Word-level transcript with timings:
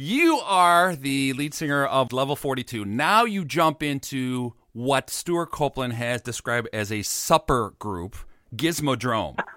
You 0.00 0.38
are 0.44 0.94
the 0.94 1.32
lead 1.32 1.54
singer 1.54 1.84
of 1.84 2.12
Level 2.12 2.36
42. 2.36 2.84
Now 2.84 3.24
you 3.24 3.44
jump 3.44 3.82
into 3.82 4.54
what 4.70 5.10
Stewart 5.10 5.50
Copeland 5.50 5.94
has 5.94 6.22
described 6.22 6.68
as 6.72 6.92
a 6.92 7.02
supper 7.02 7.74
group, 7.80 8.14
Gizmodrome. 8.54 9.40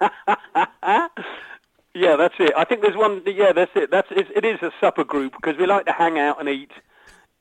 yeah, 1.94 2.16
that's 2.16 2.34
it. 2.40 2.52
I 2.56 2.64
think 2.64 2.82
there's 2.82 2.96
one. 2.96 3.22
Yeah, 3.24 3.52
that's 3.52 3.70
it. 3.76 3.92
That's 3.92 4.08
it, 4.10 4.44
is 4.44 4.60
a 4.62 4.72
supper 4.80 5.04
group 5.04 5.34
because 5.40 5.56
we 5.58 5.66
like 5.66 5.86
to 5.86 5.92
hang 5.92 6.18
out 6.18 6.40
and 6.40 6.48
eat, 6.48 6.72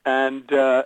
and 0.05 0.54
uh, 0.54 0.84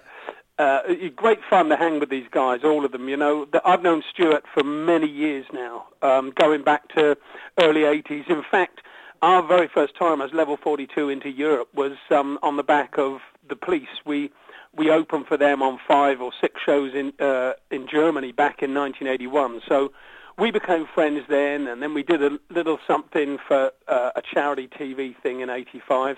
uh, 0.58 0.84
great 1.18 1.40
fun 1.50 1.68
to 1.68 1.76
hang 1.76 2.00
with 2.00 2.10
these 2.10 2.30
guys, 2.32 2.62
all 2.64 2.86
of 2.86 2.94
them. 2.94 3.10
You 3.10 3.18
know, 3.18 3.46
I've 3.66 3.84
known 3.84 4.04
Stewart 4.10 4.46
for 4.54 4.64
many 4.64 5.10
years 5.10 5.48
now, 5.52 5.88
um, 6.02 6.32
going 6.32 6.64
back 6.64 6.88
to 6.96 7.18
early 7.60 7.82
'80s. 7.82 8.30
In 8.30 8.42
fact 8.50 8.80
our 9.26 9.42
very 9.42 9.68
first 9.68 9.96
time 9.96 10.22
as 10.22 10.32
Level 10.34 10.56
42 10.56 11.10
into 11.10 11.30
Europe 11.30 11.70
was 11.74 11.94
um, 12.12 12.38
on 12.44 12.58
the 12.58 12.64
back 12.64 13.00
of 13.00 13.22
the 13.50 13.56
police. 13.56 13.90
We 14.06 14.32
we 14.78 14.92
opened 14.92 15.26
for 15.26 15.36
them 15.36 15.64
on 15.64 15.80
five 15.88 16.22
or 16.22 16.32
six 16.40 16.62
shows 16.64 16.94
in 16.94 17.12
uh, 17.20 17.54
in 17.72 17.88
Germany 17.88 18.32
back 18.34 18.62
in 18.62 18.76
1981. 18.76 19.62
So 19.68 19.92
we 20.38 20.52
became 20.52 20.86
friends 20.94 21.24
then, 21.28 21.66
and 21.66 21.82
then 21.82 21.96
we 21.96 22.04
did 22.04 22.22
a 22.22 22.38
little 22.52 22.78
something 22.86 23.40
for 23.48 23.72
uh, 23.88 24.12
a 24.16 24.22
charity 24.22 24.68
TV 24.68 25.16
thing 25.24 25.40
in 25.40 25.50
'85. 25.50 26.18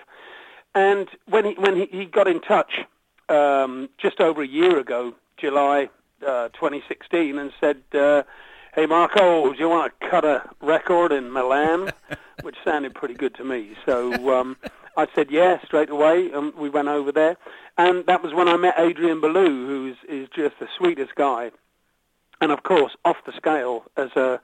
And 0.75 1.07
when 1.29 1.45
he 1.45 1.53
when 1.53 1.77
he, 1.77 1.85
he 1.85 2.05
got 2.05 2.27
in 2.27 2.41
touch 2.41 2.73
um, 3.29 3.87
just 3.97 4.19
over 4.19 4.41
a 4.41 4.47
year 4.47 4.77
ago, 4.79 5.13
July 5.37 5.89
uh, 6.27 6.49
2016, 6.49 7.39
and 7.39 7.53
said. 7.61 7.81
Uh, 7.93 8.23
hey 8.75 8.85
Marco, 8.85 9.53
do 9.53 9.57
you 9.57 9.69
want 9.69 9.91
to 9.99 10.09
cut 10.09 10.23
a 10.23 10.47
record 10.61 11.11
in 11.11 11.31
Milan? 11.31 11.91
Which 12.47 12.55
sounded 12.63 12.95
pretty 12.95 13.13
good 13.13 13.35
to 13.35 13.43
me. 13.43 13.75
So 13.85 14.33
um, 14.33 14.55
I 14.95 15.05
said 15.13 15.29
yes 15.29 15.65
straight 15.65 15.89
away, 15.89 16.31
and 16.31 16.53
we 16.53 16.69
went 16.69 16.87
over 16.87 17.11
there. 17.11 17.35
And 17.77 18.05
that 18.05 18.23
was 18.23 18.33
when 18.33 18.47
I 18.47 18.55
met 18.55 18.75
Adrian 18.77 19.19
Belew, 19.19 19.67
who 19.67 19.87
is, 19.87 19.97
is 20.07 20.29
just 20.33 20.57
the 20.57 20.69
sweetest 20.77 21.13
guy. 21.15 21.51
And 22.39 22.53
of 22.53 22.63
course, 22.63 22.95
off 23.03 23.17
the 23.25 23.33
scale 23.33 23.83
as 23.97 24.11
a 24.15 24.39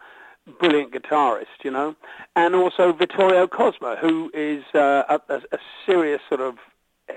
brilliant 0.59 0.91
guitarist, 0.91 1.63
you 1.63 1.71
know. 1.71 1.95
And 2.35 2.55
also 2.55 2.91
Vittorio 2.91 3.47
Cosma, 3.47 3.97
who 3.97 4.29
is 4.33 4.65
uh, 4.75 5.17
a, 5.29 5.41
a 5.53 5.57
serious 5.85 6.19
sort 6.27 6.41
of 6.41 6.57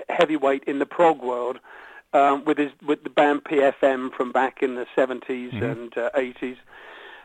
heavyweight 0.07 0.63
in 0.67 0.79
the 0.79 0.85
prog 0.85 1.21
world. 1.21 1.59
Um, 2.13 2.45
with 2.45 2.57
his 2.57 2.71
with 2.81 3.03
the 3.03 3.09
band 3.09 3.43
PFM 3.43 4.13
from 4.13 4.31
back 4.31 4.63
in 4.63 4.75
the 4.75 4.85
70s 4.95 5.51
mm-hmm. 5.51 5.63
and 5.63 5.97
uh, 5.97 6.09
80s, 6.15 6.55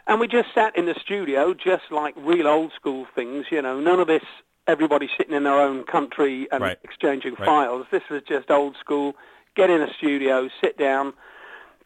and 0.07 0.21
we 0.21 0.29
just 0.29 0.49
sat 0.55 0.77
in 0.77 0.87
the 0.87 0.95
studio, 1.01 1.55
just 1.55 1.85
like 1.91 2.15
real 2.17 2.47
old 2.47 2.73
school 2.73 3.07
things, 3.15 3.47
you 3.51 3.63
know, 3.63 3.81
none 3.81 4.01
of 4.01 4.07
this 4.07 4.25
everybody 4.67 5.09
sitting 5.17 5.35
in 5.35 5.43
their 5.45 5.61
own 5.61 5.85
country 5.85 6.47
and 6.53 6.63
right. 6.63 6.79
exchanging 6.85 7.35
right. 7.35 7.47
files. 7.47 7.87
This 7.91 8.03
was 8.11 8.23
just 8.23 8.51
old 8.51 8.77
school. 8.77 9.17
Get 9.55 9.71
in 9.71 9.83
a 9.83 9.93
studio, 9.95 10.49
sit 10.63 10.79
down, 10.79 11.13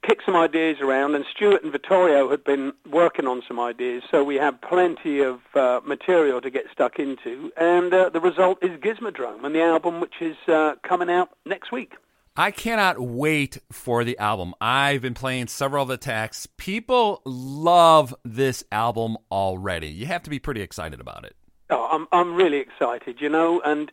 kick 0.03 0.20
some 0.25 0.37
ideas 0.37 0.78
around. 0.81 1.14
And 1.14 1.25
Stewart 1.34 1.62
and 1.62 1.72
Vittorio 1.72 2.31
had 2.31 2.44
been 2.44 2.72
working 2.88 3.26
on 3.26 3.43
some 3.49 3.59
ideas, 3.59 4.05
so 4.10 4.22
we 4.22 4.37
had 4.37 4.60
plenty 4.60 5.21
of 5.21 5.41
uh, 5.55 5.81
material 5.84 6.41
to 6.41 6.50
get 6.50 6.66
stuck 6.72 6.99
into. 6.99 7.50
And 7.56 7.93
uh, 7.93 8.10
the 8.10 8.21
result 8.21 8.62
is 8.62 8.71
Gizmodrome 8.78 9.44
and 9.44 9.55
the 9.55 9.62
album, 9.62 10.00
which 10.00 10.21
is 10.21 10.37
uh, 10.47 10.75
coming 10.82 11.10
out 11.10 11.31
next 11.44 11.72
week. 11.72 11.94
I 12.39 12.51
cannot 12.51 13.01
wait 13.01 13.59
for 13.73 14.05
the 14.05 14.19
album. 14.19 14.55
I've 14.61 15.01
been 15.01 15.15
playing 15.15 15.47
several 15.47 15.83
of 15.83 15.89
the 15.89 15.97
tracks. 15.97 16.47
People 16.59 17.23
love 17.25 18.15
this 18.25 18.63
album 18.71 19.17
already. 19.31 19.89
You 19.89 20.05
have 20.07 20.23
to 20.25 20.31
be 20.31 20.39
pretty 20.39 20.61
excited 20.61 21.01
about 21.01 21.25
it. 21.25 21.35
Oh, 21.71 21.89
I'm 21.91 22.07
I'm 22.13 22.35
really 22.35 22.59
excited, 22.59 23.21
you 23.21 23.31
know, 23.31 23.61
and 23.63 23.91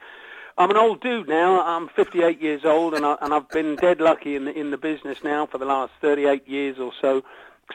I'm 0.57 0.69
an 0.69 0.77
old 0.77 1.01
dude 1.01 1.29
now. 1.29 1.61
I'm 1.61 1.87
58 1.89 2.41
years 2.41 2.65
old, 2.65 2.93
and 2.93 3.05
I, 3.05 3.15
and 3.21 3.33
I've 3.33 3.49
been 3.49 3.77
dead 3.77 4.01
lucky 4.01 4.35
in 4.35 4.45
the 4.45 4.51
in 4.51 4.71
the 4.71 4.77
business 4.77 5.23
now 5.23 5.45
for 5.45 5.57
the 5.57 5.65
last 5.65 5.93
38 6.01 6.47
years 6.47 6.77
or 6.79 6.91
so 7.01 7.23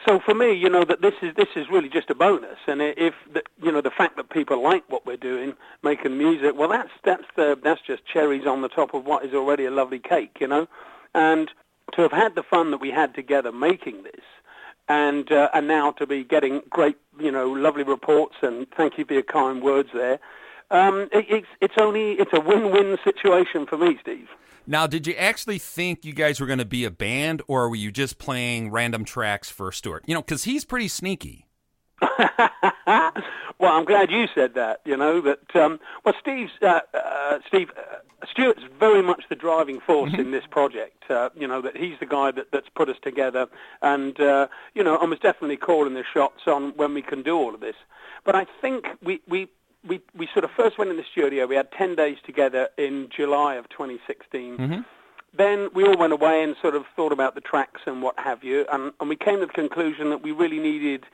so 0.07 0.19
for 0.19 0.33
me, 0.33 0.53
you 0.53 0.69
know 0.69 0.83
that 0.85 1.01
this 1.01 1.13
is 1.21 1.35
this 1.35 1.49
is 1.55 1.69
really 1.69 1.89
just 1.89 2.09
a 2.09 2.15
bonus, 2.15 2.57
and 2.67 2.81
if 2.81 3.13
the, 3.33 3.43
you 3.61 3.71
know 3.71 3.81
the 3.81 3.91
fact 3.91 4.17
that 4.17 4.29
people 4.29 4.61
like 4.61 4.83
what 4.89 5.05
we're 5.05 5.17
doing, 5.17 5.53
making 5.83 6.17
music, 6.17 6.53
well, 6.55 6.69
that's 6.69 6.91
that's 7.03 7.23
the 7.35 7.57
that's 7.61 7.81
just 7.81 8.05
cherries 8.05 8.45
on 8.45 8.61
the 8.61 8.69
top 8.69 8.93
of 8.93 9.05
what 9.05 9.25
is 9.25 9.33
already 9.33 9.65
a 9.65 9.71
lovely 9.71 9.99
cake, 9.99 10.37
you 10.39 10.47
know, 10.47 10.67
and 11.13 11.51
to 11.93 12.01
have 12.01 12.11
had 12.11 12.35
the 12.35 12.43
fun 12.43 12.71
that 12.71 12.79
we 12.79 12.91
had 12.91 13.13
together 13.13 13.51
making 13.51 14.03
this, 14.03 14.23
and 14.87 15.31
uh, 15.31 15.49
and 15.53 15.67
now 15.67 15.91
to 15.91 16.05
be 16.05 16.23
getting 16.23 16.61
great, 16.69 16.97
you 17.19 17.31
know, 17.31 17.49
lovely 17.51 17.83
reports, 17.83 18.35
and 18.41 18.67
thank 18.71 18.97
you 18.97 19.05
for 19.05 19.13
your 19.13 19.23
kind 19.23 19.61
words 19.61 19.89
there. 19.93 20.19
Um, 20.71 21.09
it, 21.11 21.25
it's 21.29 21.47
it's 21.61 21.75
only 21.79 22.13
it's 22.13 22.31
a 22.33 22.39
win-win 22.39 22.97
situation 23.03 23.65
for 23.65 23.77
me, 23.77 23.97
Steve. 24.01 24.27
Now, 24.67 24.85
did 24.85 25.07
you 25.07 25.15
actually 25.15 25.57
think 25.57 26.05
you 26.05 26.13
guys 26.13 26.39
were 26.39 26.45
going 26.45 26.59
to 26.59 26.65
be 26.65 26.85
a 26.85 26.91
band, 26.91 27.41
or 27.47 27.69
were 27.69 27.75
you 27.75 27.91
just 27.91 28.19
playing 28.19 28.69
random 28.69 29.03
tracks 29.03 29.49
for 29.49 29.71
Stewart? 29.71 30.03
You 30.05 30.13
know, 30.13 30.21
because 30.21 30.43
he's 30.43 30.63
pretty 30.63 30.87
sneaky. 30.87 31.47
well, 32.87 33.11
I'm 33.61 33.85
glad 33.85 34.11
you 34.11 34.27
said 34.35 34.53
that. 34.53 34.81
You 34.85 34.95
know 34.95 35.21
that. 35.21 35.55
Um, 35.55 35.79
well, 36.05 36.13
Steve's 36.19 36.51
uh, 36.61 36.81
uh, 36.93 37.39
Steve 37.47 37.71
uh, 37.75 38.25
Stewart's 38.31 38.61
very 38.79 39.01
much 39.01 39.23
the 39.29 39.35
driving 39.35 39.79
force 39.79 40.11
mm-hmm. 40.11 40.21
in 40.21 40.31
this 40.31 40.45
project. 40.49 41.09
Uh, 41.09 41.29
you 41.35 41.47
know 41.47 41.61
that 41.61 41.75
he's 41.75 41.97
the 41.99 42.05
guy 42.05 42.31
that, 42.31 42.51
that's 42.51 42.69
put 42.69 42.89
us 42.89 42.97
together, 43.01 43.47
and 43.81 44.19
uh, 44.19 44.47
you 44.75 44.83
know, 44.83 44.97
I 44.97 45.05
was 45.05 45.19
definitely 45.19 45.57
calling 45.57 45.93
the 45.93 46.03
shots 46.13 46.41
on 46.47 46.71
when 46.75 46.93
we 46.93 47.01
can 47.01 47.23
do 47.23 47.35
all 47.35 47.53
of 47.53 47.59
this. 47.59 47.75
But 48.23 48.35
I 48.35 48.45
think 48.61 48.85
we 49.01 49.21
we 49.27 49.47
we 49.87 50.01
we 50.15 50.27
sort 50.33 50.43
of 50.45 50.51
first 50.51 50.77
went 50.77 50.91
in 50.91 50.97
the 50.97 51.05
studio. 51.11 51.45
We 51.45 51.55
had 51.55 51.71
ten 51.71 51.95
days 51.95 52.17
together 52.25 52.69
in 52.77 53.09
July 53.15 53.55
of 53.55 53.69
2016. 53.69 54.57
Mm-hmm. 54.57 54.81
Then 55.33 55.69
we 55.73 55.83
all 55.83 55.97
went 55.97 56.13
away 56.13 56.43
and 56.43 56.55
sort 56.61 56.75
of 56.75 56.85
thought 56.95 57.11
about 57.11 57.35
the 57.35 57.41
tracks 57.41 57.81
and 57.85 58.01
what 58.01 58.17
have 58.19 58.43
you, 58.43 58.65
and, 58.71 58.91
and 58.99 59.09
we 59.09 59.15
came 59.15 59.39
to 59.39 59.45
the 59.45 59.53
conclusion 59.53 60.09
that 60.09 60.23
we 60.23 60.31
really 60.31 60.57
needed, 60.57 61.05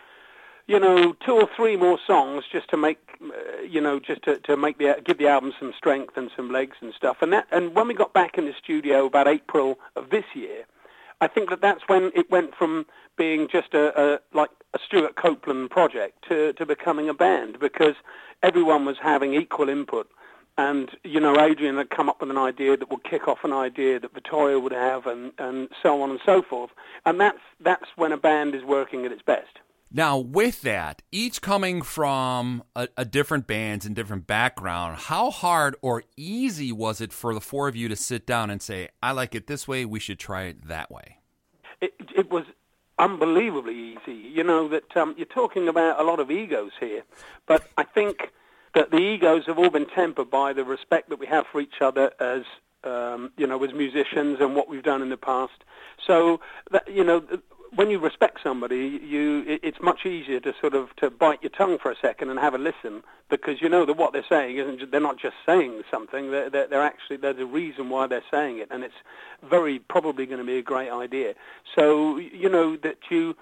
you 0.67 0.79
know, 0.79 1.13
two 1.25 1.33
or 1.33 1.49
three 1.53 1.75
more 1.75 1.99
songs 2.07 2.45
just 2.49 2.69
to 2.69 2.77
make, 2.77 2.97
uh, 3.21 3.61
you 3.61 3.81
know, 3.81 3.99
just 3.99 4.23
to, 4.23 4.37
to 4.39 4.55
make 4.55 4.77
the 4.77 5.01
give 5.03 5.17
the 5.17 5.27
album 5.27 5.53
some 5.59 5.73
strength 5.77 6.15
and 6.15 6.31
some 6.35 6.49
legs 6.49 6.77
and 6.81 6.93
stuff. 6.93 7.17
And 7.21 7.33
that 7.33 7.47
and 7.51 7.75
when 7.75 7.87
we 7.87 7.93
got 7.93 8.13
back 8.13 8.37
in 8.37 8.45
the 8.45 8.53
studio 8.53 9.05
about 9.05 9.27
April 9.27 9.79
of 9.97 10.09
this 10.11 10.25
year, 10.33 10.65
I 11.19 11.27
think 11.27 11.49
that 11.49 11.61
that's 11.61 11.83
when 11.87 12.11
it 12.15 12.31
went 12.31 12.55
from 12.55 12.85
being 13.17 13.47
just 13.47 13.73
a, 13.73 14.15
a 14.15 14.19
like 14.33 14.51
a 14.75 14.79
Stewart 14.85 15.15
Copeland 15.15 15.71
project 15.71 16.25
to, 16.27 16.53
to 16.53 16.65
becoming 16.65 17.09
a 17.09 17.13
band 17.13 17.59
because 17.59 17.95
everyone 18.43 18.85
was 18.85 18.97
having 19.01 19.33
equal 19.33 19.69
input. 19.69 20.09
And, 20.57 20.91
you 21.03 21.19
know, 21.19 21.39
Adrian 21.39 21.77
had 21.77 21.89
come 21.89 22.09
up 22.09 22.21
with 22.21 22.29
an 22.29 22.37
idea 22.37 22.77
that 22.77 22.89
would 22.91 23.03
kick 23.03 23.27
off 23.27 23.43
an 23.43 23.53
idea 23.53 23.99
that 23.99 24.13
Vittorio 24.13 24.59
would 24.59 24.71
have 24.71 25.05
and, 25.05 25.31
and 25.37 25.69
so 25.81 26.01
on 26.01 26.11
and 26.11 26.19
so 26.25 26.41
forth. 26.41 26.71
And 27.05 27.19
that's, 27.19 27.39
that's 27.59 27.85
when 27.95 28.11
a 28.11 28.17
band 28.17 28.53
is 28.53 28.63
working 28.63 29.05
at 29.05 29.11
its 29.11 29.21
best. 29.21 29.59
Now, 29.91 30.17
with 30.17 30.61
that, 30.63 31.01
each 31.11 31.41
coming 31.41 31.81
from 31.81 32.63
a, 32.75 32.89
a, 32.97 33.05
different 33.05 33.47
bands 33.47 33.85
and 33.85 33.95
different 33.95 34.27
background, 34.27 34.97
how 34.97 35.29
hard 35.29 35.75
or 35.81 36.03
easy 36.17 36.71
was 36.71 36.99
it 36.99 37.13
for 37.13 37.33
the 37.33 37.39
four 37.39 37.67
of 37.69 37.75
you 37.77 37.87
to 37.87 37.95
sit 37.95 38.25
down 38.25 38.49
and 38.49 38.61
say, 38.61 38.89
I 39.01 39.11
like 39.11 39.35
it 39.35 39.47
this 39.47 39.67
way, 39.67 39.85
we 39.85 39.99
should 39.99 40.19
try 40.19 40.43
it 40.43 40.67
that 40.67 40.91
way? 40.91 41.19
It, 41.79 41.93
it 42.15 42.29
was 42.29 42.45
unbelievably 42.97 43.75
easy. 43.75 44.13
You 44.13 44.43
know 44.43 44.67
that 44.69 44.95
um, 44.95 45.15
you're 45.17 45.25
talking 45.25 45.67
about 45.67 45.99
a 45.99 46.03
lot 46.03 46.19
of 46.19 46.31
egos 46.31 46.71
here, 46.79 47.03
but 47.45 47.67
I 47.77 47.83
think 47.83 48.31
that 48.73 48.91
the 48.91 48.97
egos 48.97 49.45
have 49.47 49.57
all 49.57 49.69
been 49.69 49.87
tempered 49.87 50.29
by 50.29 50.53
the 50.53 50.63
respect 50.63 51.09
that 51.09 51.19
we 51.19 51.27
have 51.27 51.45
for 51.51 51.61
each 51.61 51.81
other 51.81 52.11
as 52.19 52.43
um, 52.83 53.31
you 53.37 53.47
know 53.47 53.63
as 53.63 53.73
musicians 53.73 54.39
and 54.39 54.55
what 54.55 54.69
we've 54.69 54.83
done 54.83 55.01
in 55.01 55.09
the 55.09 55.17
past. 55.17 55.63
So 56.05 56.39
that, 56.71 56.87
you 56.91 57.03
know 57.03 57.23
when 57.75 57.89
you 57.89 57.99
respect 57.99 58.39
somebody, 58.41 58.99
you 59.03 59.43
it, 59.47 59.59
it's 59.63 59.81
much 59.81 60.05
easier 60.05 60.39
to 60.39 60.53
sort 60.59 60.73
of 60.73 60.95
to 60.97 61.09
bite 61.09 61.41
your 61.41 61.49
tongue 61.49 61.77
for 61.77 61.91
a 61.91 61.95
second 61.95 62.29
and 62.29 62.39
have 62.39 62.53
a 62.53 62.57
listen 62.57 63.03
because 63.29 63.61
you 63.61 63.69
know 63.69 63.85
that 63.85 63.97
what 63.97 64.13
they're 64.13 64.25
saying 64.27 64.57
isn't 64.57 64.91
they're 64.91 64.99
not 65.01 65.17
just 65.17 65.35
saying 65.45 65.81
something 65.91 66.31
they're, 66.31 66.49
they're, 66.49 66.67
they're 66.67 66.83
actually 66.83 67.17
there's 67.17 67.39
a 67.39 67.45
reason 67.45 67.89
why 67.89 68.07
they're 68.07 68.23
saying 68.31 68.59
it 68.59 68.67
and 68.71 68.83
it's 68.83 68.95
very 69.43 69.79
probably 69.79 70.25
going 70.25 70.39
to 70.39 70.45
be 70.45 70.57
a 70.57 70.63
great 70.63 70.89
idea. 70.89 71.35
So 71.75 72.17
you 72.17 72.49
know 72.49 72.77
that 72.77 72.97
you 73.09 73.35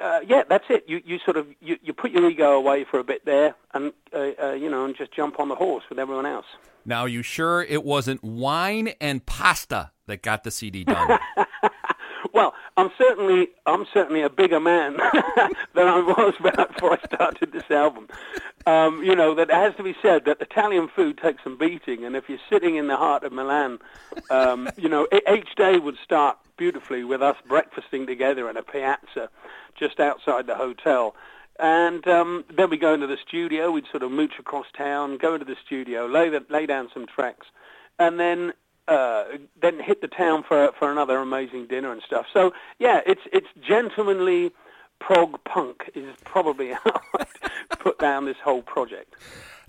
uh, 0.00 0.20
yeah, 0.26 0.42
that's 0.48 0.64
it. 0.70 0.84
You 0.86 1.02
you 1.04 1.18
sort 1.18 1.36
of 1.36 1.46
you, 1.60 1.78
you 1.82 1.92
put 1.92 2.12
your 2.12 2.28
ego 2.28 2.52
away 2.52 2.84
for 2.84 2.98
a 2.98 3.04
bit 3.04 3.24
there, 3.26 3.54
and 3.74 3.92
uh, 4.14 4.30
uh, 4.42 4.52
you 4.52 4.70
know, 4.70 4.84
and 4.84 4.96
just 4.96 5.12
jump 5.12 5.38
on 5.38 5.48
the 5.48 5.54
horse 5.54 5.84
with 5.90 5.98
everyone 5.98 6.24
else. 6.24 6.46
Now, 6.84 7.02
are 7.02 7.08
you 7.08 7.22
sure 7.22 7.62
it 7.62 7.84
wasn't 7.84 8.24
wine 8.24 8.94
and 9.00 9.24
pasta 9.24 9.90
that 10.06 10.22
got 10.22 10.44
the 10.44 10.50
CD 10.50 10.84
done? 10.84 11.18
well, 12.32 12.54
I'm 12.76 12.90
certainly 12.96 13.48
I'm 13.66 13.86
certainly 13.92 14.22
a 14.22 14.30
bigger 14.30 14.60
man 14.60 14.96
than 15.74 15.86
I 15.86 16.00
was 16.00 16.34
before 16.40 16.98
I 16.98 17.06
started 17.14 17.52
this 17.52 17.70
album. 17.70 18.08
Um, 18.66 19.02
you 19.02 19.14
know 19.14 19.34
that 19.34 19.50
it 19.50 19.54
has 19.54 19.74
to 19.76 19.82
be 19.82 19.94
said 20.00 20.24
that 20.24 20.40
Italian 20.40 20.88
food 20.88 21.18
takes 21.18 21.44
some 21.44 21.58
beating, 21.58 22.04
and 22.04 22.16
if 22.16 22.28
you're 22.28 22.38
sitting 22.50 22.76
in 22.76 22.88
the 22.88 22.96
heart 22.96 23.24
of 23.24 23.32
Milan, 23.32 23.78
um, 24.30 24.68
you 24.76 24.88
know 24.88 25.06
each 25.32 25.54
day 25.56 25.78
would 25.78 25.96
start 26.02 26.38
beautifully 26.56 27.04
with 27.04 27.22
us 27.22 27.36
breakfasting 27.48 28.06
together 28.06 28.48
in 28.48 28.56
a 28.56 28.62
piazza 28.62 29.28
just 29.74 30.00
outside 30.00 30.46
the 30.46 30.54
hotel. 30.54 31.14
And 31.58 32.06
um, 32.08 32.44
then 32.54 32.70
we 32.70 32.76
go 32.76 32.94
into 32.94 33.06
the 33.06 33.18
studio. 33.26 33.70
We'd 33.70 33.86
sort 33.90 34.02
of 34.02 34.10
mooch 34.10 34.38
across 34.38 34.66
town, 34.76 35.18
go 35.18 35.34
into 35.34 35.44
the 35.44 35.56
studio, 35.64 36.06
lay, 36.06 36.28
the, 36.28 36.44
lay 36.48 36.66
down 36.66 36.88
some 36.92 37.06
tracks, 37.06 37.46
and 37.98 38.18
then 38.18 38.52
uh, 38.88 39.24
then 39.60 39.80
hit 39.80 40.00
the 40.00 40.08
town 40.08 40.42
for 40.46 40.72
for 40.78 40.90
another 40.90 41.18
amazing 41.18 41.66
dinner 41.66 41.92
and 41.92 42.02
stuff. 42.02 42.26
So 42.32 42.52
yeah, 42.78 43.00
it's 43.06 43.22
it's 43.32 43.48
gentlemanly 43.60 44.52
prog 44.98 45.42
punk 45.44 45.90
is 45.94 46.14
probably 46.24 46.72
how 46.84 47.00
I 47.18 47.26
put 47.78 47.98
down 47.98 48.24
this 48.24 48.36
whole 48.42 48.62
project. 48.62 49.14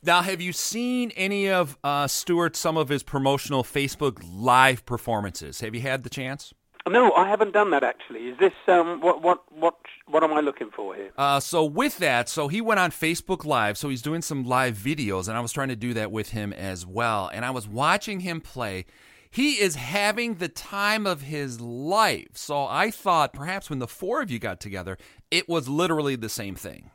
Now, 0.05 0.21
have 0.21 0.41
you 0.41 0.51
seen 0.51 1.11
any 1.11 1.49
of 1.49 1.77
uh, 1.81 2.07
Stewart 2.07 2.57
some 2.57 2.75
of 2.75 2.89
his 2.89 3.03
promotional 3.03 3.63
Facebook 3.63 4.21
live 4.29 4.85
performances? 4.85 5.61
Have 5.61 5.73
you 5.73 5.81
had 5.81 6.03
the 6.03 6.09
chance? 6.09 6.53
No, 6.89 7.13
I 7.13 7.29
haven't 7.29 7.53
done 7.53 7.69
that 7.71 7.83
actually. 7.83 8.27
Is 8.27 8.37
this 8.39 8.53
um, 8.67 8.99
what 8.99 9.21
what 9.21 9.41
what 9.53 9.75
what 10.07 10.23
am 10.23 10.33
I 10.33 10.41
looking 10.41 10.69
for 10.69 10.93
here? 10.95 11.11
Uh, 11.17 11.39
so 11.39 11.63
with 11.63 11.97
that, 11.99 12.27
so 12.27 12.49
he 12.49 12.59
went 12.59 12.79
on 12.79 12.91
Facebook 12.91 13.45
Live. 13.45 13.77
So 13.77 13.87
he's 13.87 14.01
doing 14.01 14.21
some 14.21 14.43
live 14.43 14.75
videos, 14.75 15.29
and 15.29 15.37
I 15.37 15.39
was 15.39 15.53
trying 15.53 15.69
to 15.69 15.77
do 15.77 15.93
that 15.93 16.11
with 16.11 16.29
him 16.29 16.51
as 16.51 16.85
well. 16.85 17.29
And 17.33 17.45
I 17.45 17.51
was 17.51 17.67
watching 17.67 18.19
him 18.19 18.41
play. 18.41 18.85
He 19.31 19.53
is 19.53 19.75
having 19.75 20.35
the 20.35 20.49
time 20.49 21.07
of 21.07 21.21
his 21.21 21.61
life. 21.61 22.35
So 22.35 22.65
I 22.65 22.91
thought 22.91 23.33
perhaps 23.33 23.69
when 23.69 23.79
the 23.79 23.87
four 23.87 24.21
of 24.21 24.29
you 24.29 24.37
got 24.37 24.59
together, 24.59 24.97
it 25.31 25.47
was 25.47 25.69
literally 25.69 26.15
the 26.17 26.29
same 26.29 26.55
thing. 26.55 26.91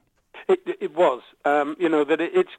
It, 0.48 0.60
it 0.80 0.94
was. 0.94 1.22
Um, 1.46 1.76
you 1.80 1.88
know 1.88 2.04
that 2.04 2.20
it, 2.20 2.32
it's 2.34 2.52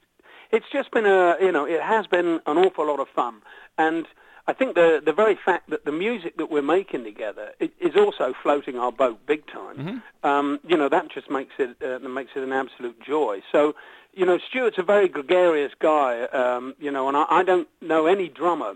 it's 0.51 0.65
just 0.71 0.89
been 0.89 1.05
a 1.05 1.37
you 1.39 1.51
know 1.51 1.65
it 1.65 1.81
has 1.81 2.07
been 2.07 2.41
an 2.47 2.57
awful 2.57 2.87
lot 2.87 2.99
of 2.99 3.07
fun 3.07 3.41
and 3.77 4.07
I 4.49 4.53
think 4.53 4.73
the 4.73 4.99
the 5.05 5.13
very 5.13 5.35
fact 5.35 5.69
that 5.69 5.85
the 5.85 5.91
music 5.91 6.37
that 6.37 6.49
we're 6.49 6.63
making 6.63 7.03
together 7.03 7.53
is 7.59 7.95
also 7.95 8.33
floating 8.41 8.79
our 8.79 8.91
boat 8.91 9.23
big 9.27 9.45
time. 9.45 9.77
Mm-hmm. 9.77 10.27
Um, 10.27 10.59
you 10.67 10.75
know 10.75 10.89
that 10.89 11.11
just 11.11 11.29
makes 11.29 11.53
it 11.59 11.77
uh, 11.83 11.99
makes 12.09 12.31
it 12.35 12.41
an 12.41 12.51
absolute 12.51 12.99
joy. 12.99 13.43
So, 13.51 13.75
you 14.11 14.25
know, 14.25 14.39
Stewart's 14.39 14.79
a 14.79 14.83
very 14.83 15.07
gregarious 15.07 15.73
guy. 15.77 16.23
Um, 16.23 16.73
you 16.79 16.89
know, 16.89 17.07
and 17.07 17.15
I, 17.15 17.25
I 17.29 17.43
don't 17.43 17.67
know 17.79 18.07
any 18.07 18.27
drummer 18.27 18.75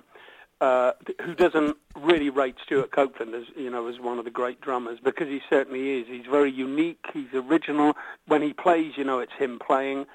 uh, 0.62 0.92
who 1.24 1.34
doesn't 1.34 1.76
really 1.96 2.30
rate 2.30 2.58
Stewart 2.64 2.92
Copeland 2.92 3.34
as 3.34 3.46
you 3.56 3.72
know 3.72 3.88
as 3.88 4.00
one 4.00 4.20
of 4.20 4.26
the 4.26 4.32
great 4.32 4.62
drummers 4.62 5.00
because 5.04 5.28
he 5.28 5.42
certainly 5.50 6.02
is. 6.02 6.08
He's 6.08 6.28
very 6.28 6.52
unique. 6.52 7.04
He's 7.12 7.34
original. 7.34 7.98
When 8.28 8.44
he 8.44 8.54
plays, 8.54 8.94
you 8.96 9.06
know, 9.06 9.18
it's 9.18 9.34
him 9.34 9.58
playing. 9.58 10.06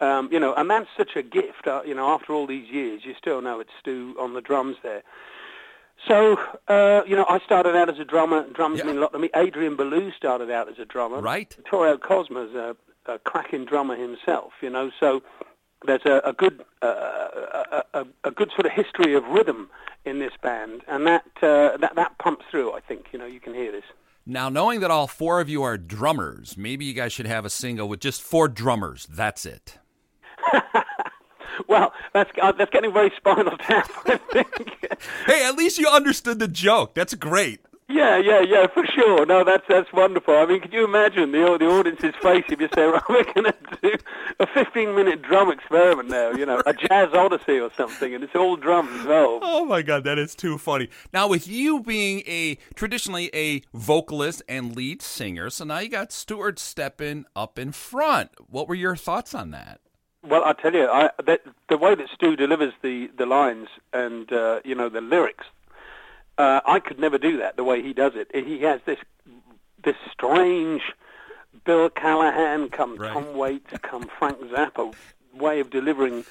Um, 0.00 0.28
you 0.30 0.38
know, 0.38 0.54
and 0.54 0.70
that's 0.70 0.88
such 0.96 1.16
a 1.16 1.22
gift. 1.22 1.66
Uh, 1.66 1.82
you 1.84 1.94
know, 1.94 2.08
after 2.10 2.32
all 2.32 2.46
these 2.46 2.68
years, 2.70 3.02
you 3.04 3.14
still 3.18 3.40
know 3.40 3.60
it's 3.60 3.72
Stu 3.80 4.14
on 4.18 4.34
the 4.34 4.40
drums 4.40 4.76
there. 4.82 5.02
So, 6.06 6.38
uh, 6.68 7.02
you 7.06 7.16
know, 7.16 7.26
I 7.28 7.40
started 7.40 7.74
out 7.74 7.88
as 7.90 7.98
a 7.98 8.04
drummer. 8.04 8.46
Drums 8.52 8.78
yeah. 8.78 8.84
mean 8.84 8.98
a 8.98 9.00
lot 9.00 9.12
to 9.12 9.18
me. 9.18 9.30
Adrian 9.34 9.76
Belew 9.76 10.12
started 10.12 10.50
out 10.50 10.68
as 10.68 10.78
a 10.78 10.84
drummer. 10.84 11.20
Right. 11.20 11.56
Toro 11.68 11.98
Cosma's 11.98 12.54
a, 12.54 12.76
a 13.10 13.18
cracking 13.18 13.64
drummer 13.64 13.96
himself, 13.96 14.52
you 14.62 14.70
know. 14.70 14.92
So 15.00 15.22
there's 15.84 16.04
a, 16.04 16.20
a 16.24 16.32
good 16.32 16.64
uh, 16.82 16.86
a, 16.86 17.82
a, 17.94 18.06
a, 18.24 18.30
good 18.30 18.50
sort 18.50 18.66
of 18.66 18.72
history 18.72 19.14
of 19.14 19.24
rhythm 19.24 19.70
in 20.04 20.20
this 20.20 20.32
band, 20.40 20.82
and 20.86 21.06
that, 21.06 21.24
uh, 21.42 21.76
that 21.78 21.96
that 21.96 22.16
pumps 22.18 22.44
through. 22.50 22.72
I 22.72 22.80
think 22.80 23.06
you 23.12 23.18
know 23.18 23.26
you 23.26 23.40
can 23.40 23.54
hear 23.54 23.72
this. 23.72 23.84
Now, 24.24 24.48
knowing 24.48 24.80
that 24.80 24.90
all 24.90 25.06
four 25.06 25.40
of 25.40 25.48
you 25.48 25.62
are 25.62 25.78
drummers, 25.78 26.56
maybe 26.56 26.84
you 26.84 26.92
guys 26.92 27.12
should 27.12 27.26
have 27.26 27.44
a 27.44 27.50
single 27.50 27.88
with 27.88 28.00
just 28.00 28.22
four 28.22 28.46
drummers. 28.46 29.06
That's 29.06 29.46
it. 29.46 29.78
Well, 31.66 31.92
that's 32.12 32.30
uh, 32.40 32.52
that's 32.52 32.70
getting 32.70 32.92
very 32.92 33.12
Spinal 33.16 33.56
Tap. 33.58 33.90
I 34.06 34.16
think. 34.16 34.86
hey, 35.26 35.46
at 35.46 35.56
least 35.56 35.78
you 35.78 35.88
understood 35.88 36.38
the 36.38 36.48
joke. 36.48 36.94
That's 36.94 37.14
great. 37.14 37.60
Yeah, 37.90 38.18
yeah, 38.18 38.40
yeah, 38.42 38.66
for 38.66 38.84
sure. 38.84 39.24
No, 39.24 39.44
that's 39.44 39.64
that's 39.66 39.90
wonderful. 39.94 40.34
I 40.36 40.44
mean, 40.44 40.60
could 40.60 40.74
you 40.74 40.84
imagine 40.84 41.32
the 41.32 41.56
the 41.58 41.64
audience's 41.64 42.14
face 42.22 42.44
if 42.50 42.60
you 42.60 42.68
say, 42.74 42.82
"Right, 42.86 43.02
we're 43.08 43.24
going 43.32 43.44
to 43.44 43.54
do 43.82 43.94
a 44.38 44.46
15-minute 44.46 45.22
drum 45.22 45.50
experiment 45.50 46.10
now," 46.10 46.32
you 46.32 46.44
know, 46.44 46.60
a 46.66 46.74
jazz 46.74 47.14
odyssey 47.14 47.58
or 47.58 47.70
something, 47.78 48.14
and 48.14 48.22
it's 48.22 48.34
all 48.34 48.56
drums 48.56 48.90
involved. 48.90 49.42
Oh 49.46 49.64
my 49.64 49.80
God, 49.80 50.04
that 50.04 50.18
is 50.18 50.34
too 50.34 50.58
funny. 50.58 50.90
Now, 51.14 51.28
with 51.28 51.48
you 51.48 51.80
being 51.80 52.20
a 52.26 52.58
traditionally 52.74 53.30
a 53.32 53.62
vocalist 53.72 54.42
and 54.50 54.76
lead 54.76 55.00
singer, 55.00 55.48
so 55.48 55.64
now 55.64 55.78
you 55.78 55.88
got 55.88 56.12
Stewart 56.12 56.58
stepping 56.58 57.24
up 57.34 57.58
in 57.58 57.72
front. 57.72 58.32
What 58.50 58.68
were 58.68 58.74
your 58.74 58.96
thoughts 58.96 59.34
on 59.34 59.50
that? 59.52 59.80
Well, 60.28 60.44
I 60.44 60.52
tell 60.52 60.74
you, 60.74 60.86
I, 60.86 61.10
the, 61.24 61.40
the 61.68 61.78
way 61.78 61.94
that 61.94 62.08
Stu 62.12 62.36
delivers 62.36 62.74
the, 62.82 63.10
the 63.16 63.24
lines 63.24 63.68
and 63.92 64.30
uh, 64.32 64.60
you 64.64 64.74
know 64.74 64.88
the 64.88 65.00
lyrics, 65.00 65.46
uh, 66.36 66.60
I 66.66 66.80
could 66.80 66.98
never 66.98 67.16
do 67.16 67.38
that 67.38 67.56
the 67.56 67.64
way 67.64 67.82
he 67.82 67.94
does 67.94 68.12
it. 68.14 68.28
He 68.34 68.60
has 68.62 68.80
this 68.84 68.98
this 69.82 69.96
strange 70.12 70.82
Bill 71.64 71.88
Callahan, 71.88 72.68
come 72.68 72.96
right. 72.96 73.12
Tom 73.12 73.36
Waits, 73.36 73.72
come 73.82 74.10
Frank 74.18 74.38
Zappa 74.40 74.94
way 75.34 75.60
of 75.60 75.70
delivering 75.70 76.24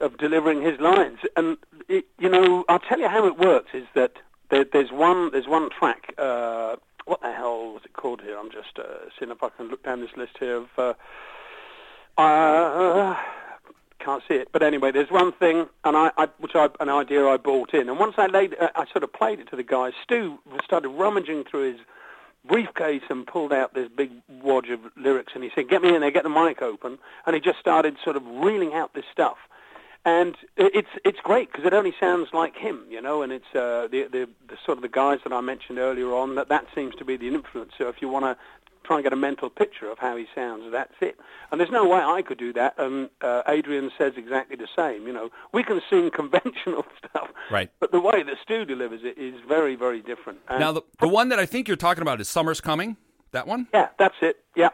of 0.00 0.16
delivering 0.16 0.62
his 0.62 0.80
lines. 0.80 1.18
And 1.36 1.58
it, 1.88 2.06
you 2.18 2.28
know, 2.28 2.64
I'll 2.68 2.78
tell 2.80 2.98
you 2.98 3.08
how 3.08 3.26
it 3.26 3.38
works. 3.38 3.70
Is 3.72 3.86
that 3.94 4.14
there, 4.50 4.64
there's 4.64 4.90
one 4.90 5.30
there's 5.30 5.46
one 5.46 5.70
track. 5.70 6.12
Uh, 6.18 6.76
what 7.04 7.20
the 7.20 7.32
hell 7.32 7.72
was 7.72 7.82
it 7.84 7.92
called 7.92 8.20
here? 8.20 8.36
I'm 8.36 8.50
just 8.50 8.78
uh, 8.78 9.08
seeing 9.16 9.30
if 9.30 9.42
I 9.42 9.48
can 9.50 9.68
look 9.68 9.84
down 9.84 10.00
this 10.00 10.16
list 10.16 10.38
here 10.40 10.56
of. 10.56 10.96
Uh, 12.18 13.14
can't 14.00 14.24
see 14.26 14.34
it, 14.34 14.48
but 14.50 14.60
anyway, 14.60 14.90
there's 14.90 15.10
one 15.10 15.30
thing, 15.30 15.68
and 15.84 15.96
I, 15.96 16.10
I 16.16 16.28
which 16.38 16.56
I, 16.56 16.68
an 16.80 16.88
idea 16.88 17.24
I 17.26 17.36
bought 17.36 17.72
in, 17.72 17.88
and 17.88 17.96
once 17.96 18.14
I 18.18 18.26
laid, 18.26 18.56
uh, 18.60 18.70
I 18.74 18.86
sort 18.86 19.04
of 19.04 19.12
played 19.12 19.38
it 19.38 19.48
to 19.50 19.56
the 19.56 19.62
guys. 19.62 19.92
Stu 20.02 20.38
started 20.64 20.88
rummaging 20.88 21.44
through 21.44 21.72
his 21.72 21.80
briefcase 22.44 23.02
and 23.08 23.24
pulled 23.24 23.52
out 23.52 23.74
this 23.74 23.88
big 23.94 24.10
wad 24.42 24.68
of 24.68 24.80
lyrics, 24.96 25.32
and 25.36 25.44
he 25.44 25.50
said, 25.54 25.68
"Get 25.68 25.80
me 25.80 25.94
in 25.94 26.00
there, 26.00 26.10
get 26.10 26.24
the 26.24 26.28
mic 26.28 26.60
open," 26.60 26.98
and 27.24 27.34
he 27.36 27.40
just 27.40 27.60
started 27.60 27.96
sort 28.02 28.16
of 28.16 28.26
reeling 28.26 28.74
out 28.74 28.94
this 28.94 29.04
stuff, 29.12 29.36
and 30.04 30.36
it's 30.56 30.88
it's 31.04 31.20
great 31.20 31.50
because 31.50 31.66
it 31.66 31.74
only 31.74 31.94
sounds 32.00 32.28
like 32.32 32.56
him, 32.56 32.84
you 32.88 33.00
know, 33.00 33.22
and 33.22 33.32
it's 33.32 33.54
uh, 33.54 33.88
the, 33.90 34.04
the 34.04 34.28
the 34.48 34.56
sort 34.64 34.78
of 34.78 34.82
the 34.82 34.88
guys 34.88 35.20
that 35.24 35.32
I 35.32 35.40
mentioned 35.40 35.78
earlier 35.78 36.14
on 36.14 36.34
that 36.36 36.48
that 36.48 36.66
seems 36.74 36.94
to 36.96 37.04
be 37.04 37.16
the 37.16 37.28
influence. 37.28 37.72
So 37.76 37.88
if 37.88 38.00
you 38.00 38.08
want 38.08 38.24
to 38.24 38.36
try 38.88 38.96
and 38.96 39.04
get 39.04 39.12
a 39.12 39.16
mental 39.16 39.50
picture 39.50 39.90
of 39.90 39.98
how 39.98 40.16
he 40.16 40.26
sounds. 40.34 40.64
That's 40.72 40.94
it. 41.00 41.18
And 41.52 41.60
there's 41.60 41.70
no 41.70 41.86
way 41.86 42.00
I 42.00 42.22
could 42.22 42.38
do 42.38 42.54
that. 42.54 42.74
And 42.78 43.10
uh, 43.20 43.42
Adrian 43.46 43.90
says 43.98 44.14
exactly 44.16 44.56
the 44.56 44.66
same. 44.74 45.06
You 45.06 45.12
know, 45.12 45.30
we 45.52 45.62
can 45.62 45.80
sing 45.90 46.10
conventional 46.14 46.86
stuff, 46.98 47.28
right? 47.50 47.70
But 47.78 47.92
the 47.92 48.00
way 48.00 48.22
that 48.22 48.36
Stu 48.42 48.64
delivers 48.64 49.02
it 49.04 49.18
is 49.18 49.34
very, 49.46 49.76
very 49.76 50.00
different. 50.00 50.40
And 50.48 50.58
now, 50.58 50.72
the, 50.72 50.82
the 51.00 51.08
one 51.08 51.28
that 51.28 51.38
I 51.38 51.46
think 51.46 51.68
you're 51.68 51.76
talking 51.76 52.02
about 52.02 52.20
is 52.20 52.28
"Summer's 52.28 52.60
Coming." 52.60 52.96
That 53.32 53.46
one? 53.46 53.68
Yeah, 53.74 53.88
that's 53.98 54.14
it. 54.22 54.38
Yeah. 54.56 54.70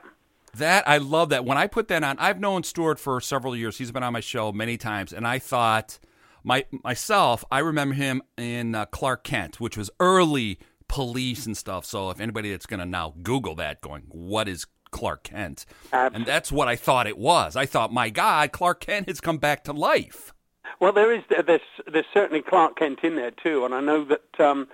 That 0.56 0.88
I 0.88 0.98
love 0.98 1.30
that. 1.30 1.44
When 1.44 1.58
I 1.58 1.66
put 1.66 1.88
that 1.88 2.04
on, 2.04 2.18
I've 2.18 2.40
known 2.40 2.62
Stewart 2.62 2.98
for 2.98 3.20
several 3.20 3.56
years. 3.56 3.78
He's 3.78 3.90
been 3.90 4.02
on 4.02 4.12
my 4.12 4.20
show 4.20 4.52
many 4.52 4.76
times, 4.76 5.12
and 5.12 5.26
I 5.26 5.38
thought 5.38 5.98
my 6.44 6.64
myself, 6.84 7.44
I 7.50 7.60
remember 7.60 7.94
him 7.94 8.22
in 8.36 8.74
uh, 8.74 8.86
Clark 8.86 9.24
Kent, 9.24 9.60
which 9.60 9.76
was 9.76 9.90
early 9.98 10.58
police 10.88 11.46
and 11.46 11.56
stuff. 11.56 11.84
So 11.84 12.10
if 12.10 12.20
anybody 12.20 12.50
that's 12.50 12.66
going 12.66 12.80
to 12.80 12.86
now 12.86 13.14
Google 13.22 13.54
that, 13.56 13.80
going, 13.80 14.04
what 14.08 14.48
is 14.48 14.66
Clark 14.90 15.24
Kent? 15.24 15.66
Absolutely. 15.92 16.16
And 16.16 16.26
that's 16.26 16.52
what 16.52 16.68
I 16.68 16.76
thought 16.76 17.06
it 17.06 17.18
was. 17.18 17.56
I 17.56 17.66
thought, 17.66 17.92
my 17.92 18.10
God, 18.10 18.52
Clark 18.52 18.80
Kent 18.80 19.08
has 19.08 19.20
come 19.20 19.38
back 19.38 19.64
to 19.64 19.72
life. 19.72 20.32
Well, 20.80 20.92
there 20.92 21.12
is 21.12 21.22
there's 21.28 21.60
there's 21.90 22.04
certainly 22.12 22.42
Clark 22.42 22.76
Kent 22.76 23.00
in 23.02 23.16
there 23.16 23.30
too, 23.30 23.64
and 23.64 23.74
I 23.74 23.80
know 23.80 24.04
that 24.04 24.40
um, 24.40 24.68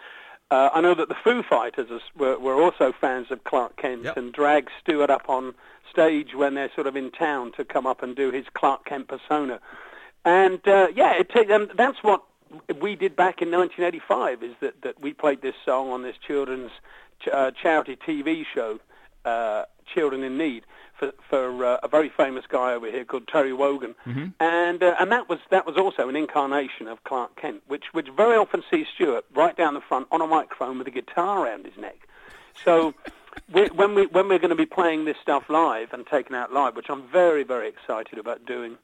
uh, 0.51 0.71
I 0.73 0.81
know 0.81 0.95
that 0.95 1.09
the 1.09 1.15
Foo 1.15 1.43
Fighters 1.43 2.03
were, 2.17 2.39
were 2.39 2.61
also 2.61 2.93
fans 2.93 3.31
of 3.31 3.45
Clark 3.45 3.77
Kent 3.77 4.05
yep. 4.05 4.17
and 4.17 4.33
drag 4.33 4.69
Stewart 4.81 5.11
up 5.11 5.29
on 5.29 5.55
stage 5.91 6.35
when 6.35 6.55
they're 6.55 6.71
sort 6.75 6.87
of 6.87 6.97
in 6.97 7.11
town 7.11 7.53
to 7.53 7.65
come 7.65 7.87
up 7.87 8.03
and 8.03 8.17
do 8.17 8.31
his 8.31 8.47
Clark 8.55 8.85
Kent 8.85 9.09
persona. 9.09 9.61
And 10.25 10.67
uh, 10.67 10.89
yeah, 10.95 11.15
it, 11.21 11.51
um, 11.51 11.71
that's 11.75 12.03
what 12.03 12.25
we 12.81 12.97
did 12.97 13.17
back 13.17 13.43
in 13.43 13.51
1985 13.51 14.43
is 14.43 14.55
that, 14.61 14.83
that 14.83 15.01
we 15.01 15.13
played 15.13 15.41
this 15.41 15.55
song 15.65 15.91
on 15.91 16.03
this 16.03 16.17
children's 16.27 16.73
ch- 17.21 17.29
uh, 17.29 17.53
charity 17.53 17.97
TV 17.97 18.45
show, 18.53 18.81
uh, 19.25 19.65
Children 19.95 20.23
in 20.23 20.37
Need, 20.37 20.65
for, 21.01 21.13
for 21.29 21.65
uh, 21.65 21.79
a 21.83 21.89
very 21.89 22.11
famous 22.11 22.45
guy 22.47 22.75
over 22.75 22.89
here 22.89 23.05
called 23.05 23.27
Terry 23.27 23.53
Wogan, 23.53 23.95
mm-hmm. 24.07 24.27
and 24.39 24.83
uh, 24.83 24.95
and 25.01 25.11
that 25.11 25.29
was 25.29 25.39
that 25.51 25.67
was 25.67 25.77
also 25.77 26.09
an 26.09 26.15
incarnation 26.15 26.87
of 26.87 27.03
Clark 27.05 27.41
Kent, 27.41 27.63
which 27.67 27.87
which 27.93 28.09
very 28.11 28.37
often 28.37 28.63
sees 28.71 28.87
Stewart 28.95 29.25
right 29.35 29.57
down 29.57 29.75
the 29.75 29.81
front 29.81 30.07
on 30.13 30.21
a 30.21 30.27
microphone 30.27 30.79
with 30.79 30.87
a 30.87 30.91
guitar 30.91 31.47
around 31.47 31.65
his 31.65 31.77
neck. 31.79 32.07
So 32.63 32.95
we, 33.53 33.69
when 33.69 33.95
we 33.95 34.07
when 34.07 34.29
we're 34.29 34.39
going 34.39 34.51
to 34.51 34.55
be 34.57 34.67
playing 34.67 35.07
this 35.07 35.17
stuff 35.23 35.49
live 35.49 35.93
and 35.93 36.07
taking 36.07 36.37
out 36.37 36.53
live, 36.53 36.77
which 36.77 36.91
I'm 36.91 37.09
very 37.09 37.43
very 37.43 37.69
excited 37.69 38.19
about 38.19 38.45
doing, 38.45 38.77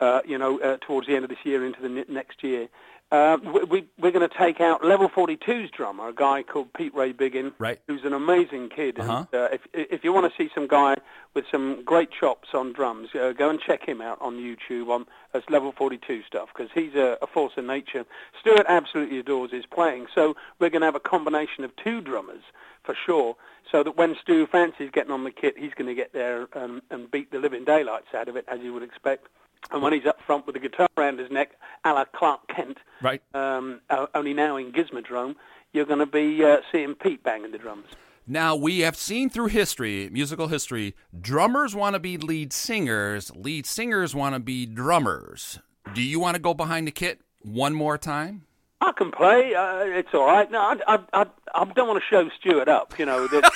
uh, 0.00 0.20
you 0.26 0.38
know, 0.38 0.60
uh, 0.60 0.76
towards 0.80 1.06
the 1.06 1.14
end 1.14 1.24
of 1.24 1.30
this 1.30 1.44
year 1.44 1.64
into 1.64 1.80
the 1.80 2.04
next 2.08 2.42
year. 2.42 2.68
Uh, 3.10 3.38
we, 3.70 3.86
we're 3.98 4.10
going 4.10 4.28
to 4.28 4.36
take 4.36 4.60
out 4.60 4.84
Level 4.84 5.08
42's 5.08 5.70
drummer, 5.70 6.08
a 6.08 6.12
guy 6.12 6.42
called 6.42 6.70
Pete 6.74 6.94
Ray 6.94 7.12
Biggin, 7.12 7.52
right. 7.58 7.80
who's 7.86 8.04
an 8.04 8.12
amazing 8.12 8.68
kid. 8.68 9.00
Uh-huh. 9.00 9.24
And, 9.32 9.40
uh, 9.40 9.48
if, 9.50 9.62
if 9.72 10.04
you 10.04 10.12
want 10.12 10.30
to 10.30 10.36
see 10.36 10.50
some 10.54 10.66
guy 10.66 10.96
with 11.32 11.46
some 11.50 11.82
great 11.84 12.10
chops 12.10 12.48
on 12.52 12.74
drums, 12.74 13.08
uh, 13.14 13.32
go 13.32 13.48
and 13.48 13.58
check 13.58 13.86
him 13.88 14.02
out 14.02 14.20
on 14.20 14.34
YouTube 14.34 14.90
on 14.90 15.06
as 15.32 15.42
Level 15.48 15.72
42 15.72 16.22
stuff 16.24 16.50
because 16.54 16.70
he's 16.74 16.94
a, 16.96 17.16
a 17.22 17.26
force 17.26 17.54
of 17.56 17.64
nature. 17.64 18.04
Stewart 18.40 18.66
absolutely 18.68 19.18
adores 19.18 19.52
his 19.52 19.64
playing, 19.64 20.06
so 20.14 20.36
we're 20.58 20.70
going 20.70 20.82
to 20.82 20.86
have 20.86 20.94
a 20.94 21.00
combination 21.00 21.64
of 21.64 21.74
two 21.76 22.02
drummers 22.02 22.42
for 22.82 22.94
sure, 23.06 23.36
so 23.70 23.82
that 23.82 23.96
when 23.96 24.16
Stu 24.20 24.46
fancies 24.46 24.90
getting 24.92 25.12
on 25.12 25.24
the 25.24 25.30
kit, 25.30 25.58
he's 25.58 25.74
going 25.74 25.88
to 25.88 25.94
get 25.94 26.12
there 26.12 26.48
um, 26.52 26.82
and 26.90 27.10
beat 27.10 27.30
the 27.30 27.38
living 27.38 27.64
daylights 27.64 28.14
out 28.14 28.28
of 28.28 28.36
it, 28.36 28.44
as 28.48 28.60
you 28.60 28.74
would 28.74 28.82
expect. 28.82 29.28
And 29.70 29.82
when 29.82 29.92
he's 29.92 30.06
up 30.06 30.20
front 30.26 30.46
with 30.46 30.54
the 30.54 30.60
guitar 30.60 30.88
around 30.96 31.18
his 31.18 31.30
neck, 31.30 31.52
a 31.84 31.92
la 31.92 32.04
Clark 32.04 32.48
Kent, 32.54 32.78
right? 33.02 33.22
Um, 33.34 33.80
only 34.14 34.34
now 34.34 34.56
in 34.56 34.72
Gizmodrome, 34.72 35.34
you're 35.72 35.84
going 35.84 35.98
to 35.98 36.06
be 36.06 36.42
uh, 36.44 36.58
seeing 36.72 36.94
Pete 36.94 37.22
banging 37.22 37.52
the 37.52 37.58
drums. 37.58 37.86
Now, 38.26 38.54
we 38.54 38.80
have 38.80 38.96
seen 38.96 39.30
through 39.30 39.46
history, 39.46 40.10
musical 40.12 40.48
history, 40.48 40.94
drummers 41.18 41.74
want 41.74 41.94
to 41.94 41.98
be 41.98 42.18
lead 42.18 42.52
singers, 42.52 43.30
lead 43.34 43.64
singers 43.64 44.14
want 44.14 44.34
to 44.34 44.38
be 44.38 44.66
drummers. 44.66 45.60
Do 45.94 46.02
you 46.02 46.20
want 46.20 46.34
to 46.34 46.40
go 46.40 46.52
behind 46.52 46.86
the 46.86 46.90
kit 46.90 47.20
one 47.40 47.72
more 47.72 47.96
time? 47.96 48.44
I 48.80 48.92
can 48.92 49.10
play. 49.10 49.54
Uh, 49.54 49.78
it's 49.84 50.12
all 50.12 50.26
right. 50.26 50.50
No, 50.50 50.60
I, 50.60 50.76
I, 50.86 50.98
I, 51.14 51.26
I 51.54 51.64
don't 51.64 51.88
want 51.88 52.02
to 52.02 52.06
show 52.08 52.28
Stewart 52.38 52.68
up. 52.68 52.98
You 52.98 53.06
know, 53.06 53.26
that 53.28 53.50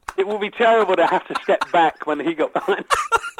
it 0.16 0.26
would 0.26 0.40
be 0.40 0.50
terrible 0.50 0.96
to 0.96 1.06
have 1.06 1.26
to 1.26 1.34
step 1.42 1.70
back 1.72 2.06
when 2.06 2.20
he 2.20 2.34
got 2.34 2.52
behind. 2.52 2.84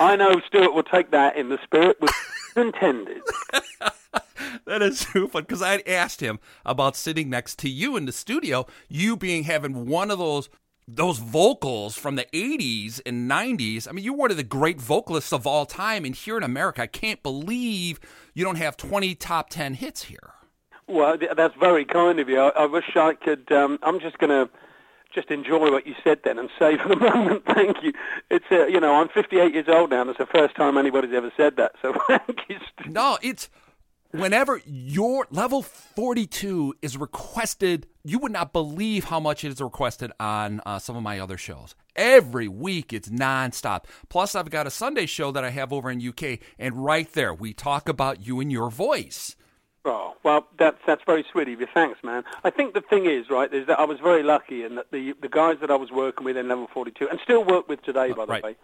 I 0.00 0.16
know 0.16 0.40
Stewart 0.46 0.74
will 0.74 0.82
take 0.82 1.10
that 1.10 1.36
in 1.36 1.48
the 1.48 1.58
spirit 1.64 2.00
was 2.00 2.12
intended. 2.56 3.20
that 4.64 4.82
is 4.82 5.00
so 5.00 5.28
fun 5.28 5.42
because 5.42 5.62
I 5.62 5.82
asked 5.86 6.20
him 6.20 6.38
about 6.64 6.96
sitting 6.96 7.28
next 7.30 7.58
to 7.60 7.68
you 7.68 7.96
in 7.96 8.06
the 8.06 8.12
studio, 8.12 8.66
you 8.88 9.16
being 9.16 9.44
having 9.44 9.86
one 9.86 10.10
of 10.10 10.18
those 10.18 10.48
those 10.90 11.18
vocals 11.18 11.96
from 11.96 12.16
the 12.16 12.26
80s 12.32 12.98
and 13.04 13.30
90s. 13.30 13.86
I 13.86 13.92
mean, 13.92 14.04
you're 14.04 14.16
one 14.16 14.30
of 14.30 14.38
the 14.38 14.42
great 14.42 14.80
vocalists 14.80 15.34
of 15.34 15.46
all 15.46 15.66
time. 15.66 16.06
And 16.06 16.14
here 16.14 16.38
in 16.38 16.42
America, 16.42 16.82
I 16.82 16.86
can't 16.86 17.22
believe 17.22 18.00
you 18.32 18.42
don't 18.42 18.56
have 18.56 18.74
20 18.78 19.14
top 19.16 19.50
10 19.50 19.74
hits 19.74 20.04
here. 20.04 20.32
Well, 20.86 21.18
that's 21.36 21.54
very 21.56 21.84
kind 21.84 22.18
of 22.18 22.30
you. 22.30 22.40
I, 22.40 22.48
I 22.48 22.64
wish 22.64 22.96
I 22.96 23.12
could. 23.12 23.52
Um, 23.52 23.78
I'm 23.82 24.00
just 24.00 24.16
going 24.16 24.30
to 24.30 24.50
just 25.18 25.30
enjoy 25.32 25.70
what 25.72 25.84
you 25.84 25.94
said 26.04 26.20
then 26.22 26.38
and 26.38 26.48
say 26.58 26.76
for 26.76 26.88
the 26.90 26.96
moment, 27.14 27.44
thank 27.44 27.82
you. 27.82 27.92
It's 28.30 28.44
uh, 28.52 28.66
you 28.66 28.78
know 28.78 28.94
I'm 28.94 29.08
58 29.08 29.52
years 29.52 29.68
old 29.68 29.90
now. 29.90 30.02
and 30.02 30.10
it's 30.10 30.18
the 30.18 30.26
first 30.26 30.54
time 30.54 30.78
anybody's 30.78 31.12
ever 31.12 31.32
said 31.36 31.56
that. 31.56 31.72
So 31.82 31.92
thank 32.08 32.38
you. 32.48 32.58
No, 32.86 33.18
it's 33.20 33.48
whenever 34.12 34.60
your 34.64 35.26
level 35.30 35.62
42 35.62 36.74
is 36.82 36.96
requested, 36.96 37.88
you 38.04 38.20
would 38.20 38.32
not 38.32 38.52
believe 38.52 39.04
how 39.04 39.18
much 39.18 39.42
it 39.42 39.52
is 39.52 39.60
requested 39.60 40.12
on 40.20 40.60
uh, 40.64 40.78
some 40.78 40.96
of 40.96 41.02
my 41.02 41.18
other 41.18 41.36
shows. 41.36 41.74
Every 41.96 42.46
week 42.46 42.92
it's 42.92 43.08
nonstop. 43.08 43.86
Plus, 44.08 44.36
I've 44.36 44.50
got 44.50 44.68
a 44.68 44.70
Sunday 44.70 45.06
show 45.06 45.32
that 45.32 45.44
I 45.44 45.50
have 45.50 45.72
over 45.72 45.90
in 45.90 46.06
UK, 46.06 46.38
and 46.60 46.84
right 46.84 47.12
there 47.12 47.34
we 47.34 47.52
talk 47.52 47.88
about 47.88 48.24
you 48.24 48.38
and 48.38 48.52
your 48.52 48.70
voice. 48.70 49.34
Oh, 49.88 50.14
well, 50.22 50.46
that's 50.58 50.76
that's 50.86 51.02
very 51.04 51.24
sweet 51.32 51.48
of 51.48 51.60
you. 51.60 51.66
Thanks, 51.72 52.04
man. 52.04 52.22
I 52.44 52.50
think 52.50 52.74
the 52.74 52.82
thing 52.82 53.06
is, 53.06 53.30
right, 53.30 53.52
is 53.52 53.66
that 53.68 53.80
I 53.80 53.84
was 53.84 53.98
very 54.00 54.22
lucky 54.22 54.62
in 54.62 54.74
that 54.74 54.90
the 54.90 55.14
the 55.20 55.28
guys 55.28 55.56
that 55.60 55.70
I 55.70 55.76
was 55.76 55.90
working 55.90 56.24
with 56.24 56.36
in 56.36 56.46
Level 56.46 56.68
42, 56.72 57.08
and 57.08 57.18
still 57.20 57.42
work 57.42 57.68
with 57.68 57.82
today, 57.82 58.12
by 58.12 58.26
the 58.26 58.32
right. 58.32 58.44
way, 58.44 58.56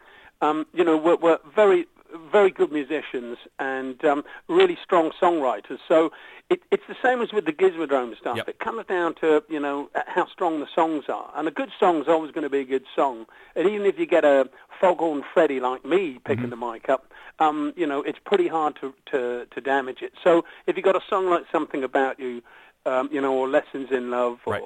um, 0.42 0.66
you 0.74 0.84
know, 0.84 0.98
were, 0.98 1.16
were 1.16 1.40
very 1.54 1.86
very 2.30 2.50
good 2.50 2.72
musicians 2.72 3.38
and 3.58 4.04
um, 4.04 4.24
really 4.48 4.78
strong 4.82 5.10
songwriters. 5.20 5.78
So 5.88 6.12
it, 6.50 6.62
it's 6.70 6.82
the 6.88 6.96
same 7.02 7.22
as 7.22 7.32
with 7.32 7.46
the 7.46 7.52
Gizmodrome 7.52 8.16
stuff. 8.18 8.36
Yep. 8.36 8.48
It 8.48 8.58
comes 8.58 8.86
down 8.86 9.14
to 9.16 9.42
you 9.48 9.60
know 9.60 9.90
how 10.06 10.26
strong 10.26 10.60
the 10.60 10.68
songs 10.74 11.04
are, 11.08 11.30
and 11.34 11.48
a 11.48 11.50
good 11.50 11.70
song 11.78 12.00
is 12.00 12.08
always 12.08 12.30
going 12.32 12.44
to 12.44 12.50
be 12.50 12.60
a 12.60 12.64
good 12.64 12.84
song. 12.94 13.26
And 13.56 13.68
even 13.68 13.86
if 13.86 13.98
you 13.98 14.06
get 14.06 14.24
a 14.24 14.48
Foghorn 14.80 15.22
Freddy 15.32 15.60
like 15.60 15.84
me 15.84 16.20
picking 16.24 16.46
mm-hmm. 16.46 16.50
the 16.50 16.72
mic 16.72 16.88
up, 16.88 17.12
um, 17.38 17.72
you 17.76 17.86
know 17.86 18.02
it's 18.02 18.18
pretty 18.24 18.48
hard 18.48 18.76
to, 18.80 18.94
to 19.12 19.46
to 19.46 19.60
damage 19.60 20.02
it. 20.02 20.12
So 20.22 20.44
if 20.66 20.76
you've 20.76 20.84
got 20.84 20.96
a 20.96 21.04
song 21.08 21.28
like 21.30 21.44
something 21.50 21.82
about 21.84 22.18
you. 22.18 22.42
Um, 22.86 23.08
you 23.10 23.18
know, 23.18 23.32
or 23.32 23.48
lessons 23.48 23.90
in 23.90 24.10
love, 24.10 24.40
or 24.44 24.52
right. 24.52 24.62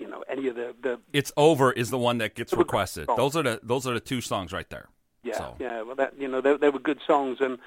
you 0.00 0.08
know, 0.08 0.24
any 0.30 0.48
of 0.48 0.56
the, 0.56 0.74
the. 0.80 0.98
It's 1.12 1.30
over 1.36 1.70
is 1.72 1.90
the 1.90 1.98
one 1.98 2.16
that 2.16 2.34
gets 2.34 2.54
requested. 2.54 3.06
Those 3.18 3.36
are 3.36 3.42
the 3.42 3.60
those 3.62 3.86
are 3.86 3.92
the 3.92 4.00
two 4.00 4.22
songs 4.22 4.50
right 4.50 4.70
there. 4.70 4.88
Yeah, 5.22 5.38
so. 5.38 5.56
yeah. 5.58 5.82
Well, 5.82 5.96
that 5.96 6.14
you 6.18 6.28
know, 6.28 6.40
they, 6.40 6.56
they 6.56 6.70
were 6.70 6.78
good 6.78 7.00
songs, 7.06 7.38
and 7.40 7.58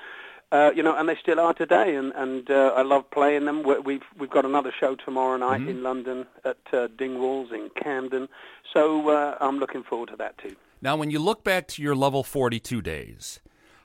uh, 0.52 0.72
you 0.76 0.84
know, 0.84 0.96
and 0.96 1.10
they 1.10 1.16
still 1.16 1.40
are 1.40 1.54
today, 1.54 1.96
and 1.96 2.12
and 2.16 2.50
uh, 2.50 2.74
I 2.76 2.84
love 2.84 3.10
playing 3.12 3.46
them. 3.46 3.64
We've 3.64 4.04
we've 4.18 4.30
got 4.30 4.46
another 4.46 4.72
show 4.78 4.96
tomorrow 4.96 5.38
night 5.38 5.62
mm-hmm. 5.62 5.70
in 5.70 5.84
London 5.84 6.26
at 6.46 6.58
uh, 6.72 6.88
Dingwalls 6.88 7.52
in 7.52 7.70
Camden, 7.76 8.30
so 8.72 9.10
uh, 9.10 9.38
I'm 9.42 9.60
looking 9.60 9.84
forward 9.84 10.10
to 10.10 10.16
that 10.18 10.38
too. 10.38 10.56
Now, 10.82 10.96
when 10.96 11.10
you 11.10 11.20
look 11.20 11.44
back 11.44 11.68
to 11.70 11.82
your 11.82 11.96
level 11.96 12.24
42 12.24 12.82
days, 12.82 13.40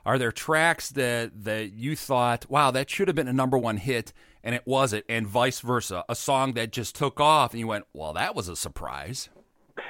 are 0.05 0.17
there 0.17 0.31
tracks 0.31 0.89
that 0.89 1.43
that 1.43 1.71
you 1.73 1.95
thought, 1.95 2.49
wow, 2.49 2.71
that 2.71 2.89
should 2.89 3.07
have 3.07 3.15
been 3.15 3.27
a 3.27 3.33
number 3.33 3.57
one 3.57 3.77
hit, 3.77 4.13
and 4.43 4.53
it 4.53 4.63
wasn't, 4.65 5.05
and 5.09 5.27
vice 5.27 5.61
versa, 5.61 6.03
a 6.09 6.15
song 6.15 6.53
that 6.53 6.71
just 6.71 6.95
took 6.95 7.19
off, 7.19 7.51
and 7.51 7.59
you 7.59 7.67
went, 7.67 7.85
well, 7.93 8.13
that 8.13 8.35
was 8.35 8.47
a 8.47 8.55
surprise. 8.55 9.29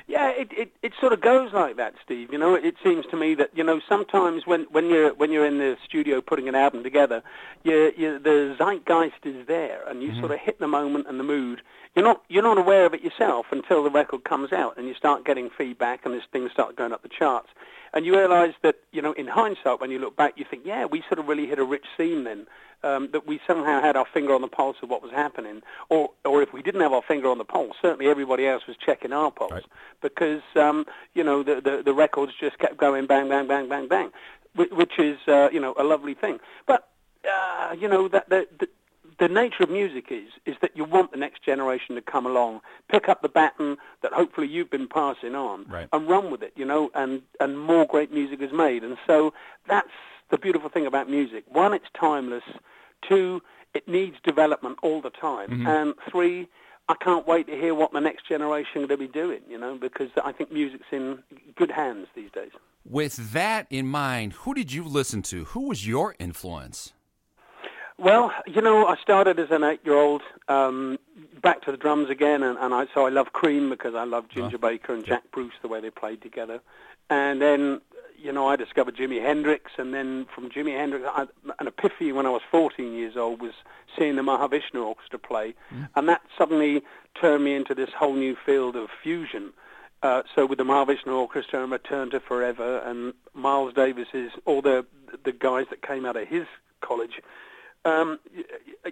Yeah, 0.10 0.30
it, 0.30 0.50
it, 0.58 0.72
it 0.82 0.94
sort 1.00 1.14
of 1.14 1.22
goes 1.22 1.54
like 1.54 1.78
that, 1.78 1.94
Steve. 2.04 2.34
You 2.34 2.40
know, 2.40 2.56
it 2.56 2.74
seems 2.84 3.06
to 3.12 3.16
me 3.16 3.36
that 3.36 3.52
you 3.54 3.64
know 3.64 3.80
sometimes 3.88 4.48
when, 4.48 4.64
when 4.72 4.90
you're 4.90 5.14
when 5.14 5.32
you're 5.32 5.46
in 5.46 5.60
the 5.60 5.78
studio 5.86 6.20
putting 6.20 6.50
an 6.50 6.56
album 6.56 6.82
together, 6.82 7.22
you, 7.64 7.94
you, 7.96 8.18
the 8.18 8.56
zeitgeist 8.58 9.24
is 9.24 9.46
there, 9.46 9.88
and 9.88 10.02
you 10.02 10.10
mm-hmm. 10.10 10.20
sort 10.22 10.32
of 10.32 10.40
hit 10.40 10.60
the 10.60 10.68
moment 10.68 11.06
and 11.08 11.20
the 11.20 11.24
mood. 11.24 11.62
You're 11.96 12.06
not 12.06 12.24
you're 12.28 12.42
not 12.42 12.58
aware 12.58 12.88
of 12.88 12.96
it 12.96 13.04
yourself 13.04 13.46
until 13.52 13.84
the 13.84 13.92
record 13.92 14.24
comes 14.24 14.52
out, 14.52 14.78
and 14.78 14.88
you 14.88 14.96
start 14.96 15.26
getting 15.26 15.52
feedback, 15.56 16.08
and 16.08 16.16
as 16.16 16.24
things 16.32 16.52
start 16.52 16.76
going 16.76 16.92
up 16.92 17.04
the 17.04 17.10
charts, 17.10 17.50
and 17.94 18.04
you 18.04 18.18
realise 18.18 18.56
that 18.64 18.78
you 18.92 19.04
know 19.04 19.12
in 19.12 19.28
hindsight 19.28 19.80
when 19.80 19.92
you 19.92 20.00
look 20.00 20.18
back, 20.18 20.34
you 20.38 20.46
think, 20.50 20.64
yeah, 20.66 20.86
we 20.86 21.04
sort 21.08 21.20
of 21.20 21.28
really 21.28 21.46
hit 21.46 21.60
a 21.60 21.64
rich 21.64 21.86
scene 21.96 22.24
then 22.24 22.48
um, 22.84 23.10
that 23.12 23.28
we 23.28 23.40
somehow 23.46 23.82
had 23.82 23.96
our 23.96 24.06
finger 24.06 24.34
on 24.34 24.42
the 24.42 24.48
pulse 24.48 24.78
of 24.82 24.90
what 24.90 25.02
was 25.02 25.12
happening, 25.12 25.62
or 25.90 26.12
or 26.26 26.42
if 26.42 26.54
we 26.54 26.62
didn't 26.62 26.82
have 26.82 26.94
our 26.94 27.02
finger 27.02 27.30
on 27.30 27.38
the 27.38 27.46
pulse, 27.46 27.76
certainly 27.82 28.08
everybody 28.08 28.48
else 28.48 28.68
was 28.68 28.78
checking 28.78 29.14
our 29.14 29.32
pulse 29.32 29.52
right. 29.52 29.66
because 30.02 30.42
um, 30.56 30.86
you 31.14 31.24
know 31.24 31.44
the, 31.44 31.56
the 31.62 31.84
the 31.84 31.94
records 31.94 32.34
just 32.40 32.58
kept 32.60 32.78
going 32.78 33.06
bang 33.06 33.30
bang 33.30 33.48
bang 33.48 33.68
bang 33.68 33.88
bang, 33.88 34.12
which 34.56 35.00
is 35.00 35.18
uh, 35.28 35.50
you 35.52 35.60
know 35.60 35.74
a 35.78 35.84
lovely 35.84 36.14
thing. 36.14 36.40
But 36.66 36.88
uh, 37.26 37.76
you 37.78 37.88
know 37.88 38.08
that 38.08 38.30
the, 38.30 38.48
the 38.60 38.68
the 39.20 39.28
nature 39.28 39.64
of 39.64 39.70
music 39.70 40.06
is 40.10 40.30
is 40.46 40.56
that 40.62 40.76
you 40.76 40.86
want 40.86 41.12
the 41.12 41.18
next 41.18 41.44
generation 41.44 41.96
to 41.96 42.02
come 42.02 42.26
along, 42.26 42.62
pick 42.90 43.10
up 43.10 43.22
the 43.22 43.30
baton 43.30 43.78
that 44.02 44.14
hopefully 44.14 44.48
you've 44.48 44.70
been 44.70 44.88
passing 44.88 45.36
on, 45.36 45.66
right. 45.68 45.90
and 45.92 46.08
run 46.08 46.32
with 46.32 46.42
it, 46.42 46.54
you 46.56 46.66
know, 46.66 46.90
and 46.96 47.22
and 47.40 47.60
more 47.60 47.86
great 47.86 48.14
music 48.14 48.42
is 48.42 48.52
made, 48.52 48.84
and 48.84 48.98
so 49.06 49.34
that's 49.68 49.90
the 50.30 50.38
beautiful 50.38 50.70
thing 50.70 50.86
about 50.86 51.10
music. 51.10 51.44
One, 51.48 51.74
it's 51.74 51.88
timeless. 52.00 52.44
Two, 53.08 53.42
it 53.74 53.88
needs 53.88 54.18
development 54.24 54.80
all 54.82 55.02
the 55.02 55.10
time. 55.10 55.50
Mm-hmm. 55.50 55.68
And 55.68 55.94
three, 56.10 56.48
I 56.88 56.96
can't 56.96 57.28
wait 57.28 57.48
to 57.48 57.54
hear 57.54 57.76
what 57.76 57.94
the 57.94 58.02
next 58.02 58.28
generation 58.28 58.84
are 58.84 58.88
going 58.88 59.00
to 59.00 59.08
be 59.08 59.08
doing, 59.08 59.42
you 59.48 59.58
know, 59.58 59.76
because 59.76 60.10
I 60.24 60.32
think 60.32 60.52
music's 60.52 60.88
in 60.92 61.20
good 61.56 61.72
hands 61.72 62.08
these 62.16 62.32
days. 62.32 62.52
With 62.84 63.34
that 63.34 63.68
in 63.70 63.88
mind, 63.88 64.34
who 64.34 64.54
did 64.54 64.74
you 64.74 64.84
listen 64.84 65.22
to? 65.24 65.46
Who 65.46 65.68
was 65.68 65.88
your 65.88 66.16
influence? 66.18 66.94
Well, 68.00 68.32
you 68.48 68.62
know, 68.62 68.88
I 68.88 68.96
started 68.98 69.40
as 69.40 69.52
an 69.52 69.64
eight-year-old, 69.64 70.22
um, 70.48 70.98
back 71.42 71.62
to 71.64 71.72
the 71.72 71.78
drums 71.78 72.10
again, 72.10 72.44
and, 72.44 72.58
and 72.58 72.74
I, 72.74 72.88
so 72.94 73.06
I 73.06 73.10
love 73.10 73.34
Cream 73.34 73.70
because 73.70 73.94
I 73.94 74.06
love 74.06 74.30
Ginger 74.30 74.56
uh, 74.56 74.60
Baker 74.60 74.94
and 74.94 75.04
Jack 75.06 75.24
Bruce, 75.32 75.54
the 75.62 75.68
way 75.68 75.82
they 75.82 75.90
played 75.90 76.22
together. 76.22 76.62
And 77.10 77.42
then 77.42 77.82
you 78.22 78.32
know, 78.32 78.48
I 78.48 78.56
discovered 78.56 78.96
Jimi 78.96 79.22
Hendrix, 79.22 79.72
and 79.78 79.94
then 79.94 80.26
from 80.34 80.50
Jimi 80.50 80.76
Hendrix, 80.78 81.06
I, 81.08 81.28
an 81.60 81.68
epiphany 81.68 82.12
when 82.12 82.26
I 82.26 82.30
was 82.30 82.42
14 82.52 82.94
years 82.94 83.16
old 83.16 83.42
was 83.42 83.54
seeing 83.98 84.16
the 84.16 84.22
Mahavishnu 84.22 84.84
Orchestra 84.84 85.20
play, 85.20 85.56
mm. 85.74 85.88
and 85.96 86.10
that 86.10 86.22
suddenly 86.38 86.84
turned 87.20 87.44
me 87.44 87.56
into 87.56 87.74
this 87.74 87.90
whole 87.98 88.14
new 88.14 88.36
field 88.46 88.76
of 88.76 88.90
fusion. 89.02 89.54
Uh, 90.04 90.24
so 90.34 90.46
with 90.46 90.58
the 90.58 90.64
Mahavishnu 90.64 91.08
Orchestra 91.08 91.64
and 91.64 91.72
Return 91.72 92.10
to 92.12 92.20
Forever 92.20 92.80
and 92.80 93.14
Miles 93.34 93.74
Davis's, 93.74 94.32
all 94.46 94.62
the 94.62 94.86
the 95.24 95.32
guys 95.32 95.66
that 95.70 95.82
came 95.82 96.06
out 96.06 96.16
of 96.16 96.28
his 96.28 96.46
college, 96.82 97.20
um, 97.86 98.20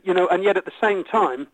you, 0.04 0.14
know, 0.14 0.28
and 0.28 0.44
yet 0.44 0.58
at 0.58 0.66
the 0.66 0.72
same 0.82 1.04
time, 1.04 1.48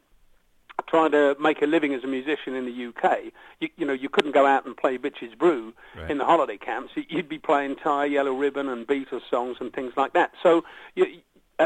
trying 0.87 1.11
to 1.11 1.35
make 1.39 1.61
a 1.61 1.65
living 1.65 1.93
as 1.93 2.03
a 2.03 2.07
musician 2.07 2.55
in 2.55 2.65
the 2.65 2.87
UK, 2.87 3.33
you, 3.59 3.69
you 3.77 3.85
know, 3.85 3.93
you 3.93 4.09
couldn't 4.09 4.31
go 4.31 4.45
out 4.45 4.65
and 4.65 4.75
play 4.75 4.97
Bitches 4.97 5.37
Brew 5.37 5.73
right. 5.95 6.09
in 6.09 6.17
the 6.17 6.25
holiday 6.25 6.57
camps. 6.57 6.93
You'd 6.95 7.29
be 7.29 7.39
playing 7.39 7.75
Tie 7.77 8.05
Yellow 8.05 8.33
Ribbon 8.33 8.69
and 8.69 8.85
Beatles 8.85 9.21
songs 9.29 9.57
and 9.59 9.73
things 9.73 9.93
like 9.95 10.13
that. 10.13 10.31
So 10.41 10.63
you, 10.95 11.05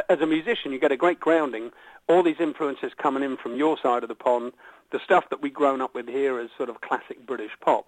as 0.09 0.19
a 0.21 0.25
musician, 0.25 0.71
you 0.71 0.79
get 0.79 0.91
a 0.91 0.97
great 0.97 1.19
grounding. 1.19 1.71
All 2.07 2.23
these 2.23 2.39
influences 2.39 2.91
coming 2.97 3.23
in 3.23 3.37
from 3.37 3.55
your 3.55 3.77
side 3.81 4.03
of 4.03 4.09
the 4.09 4.15
pond, 4.15 4.53
the 4.91 4.99
stuff 5.03 5.29
that 5.29 5.41
we've 5.41 5.53
grown 5.53 5.81
up 5.81 5.93
with 5.93 6.07
here 6.07 6.39
is 6.39 6.49
sort 6.55 6.69
of 6.69 6.81
classic 6.81 7.25
British 7.25 7.51
pop. 7.61 7.85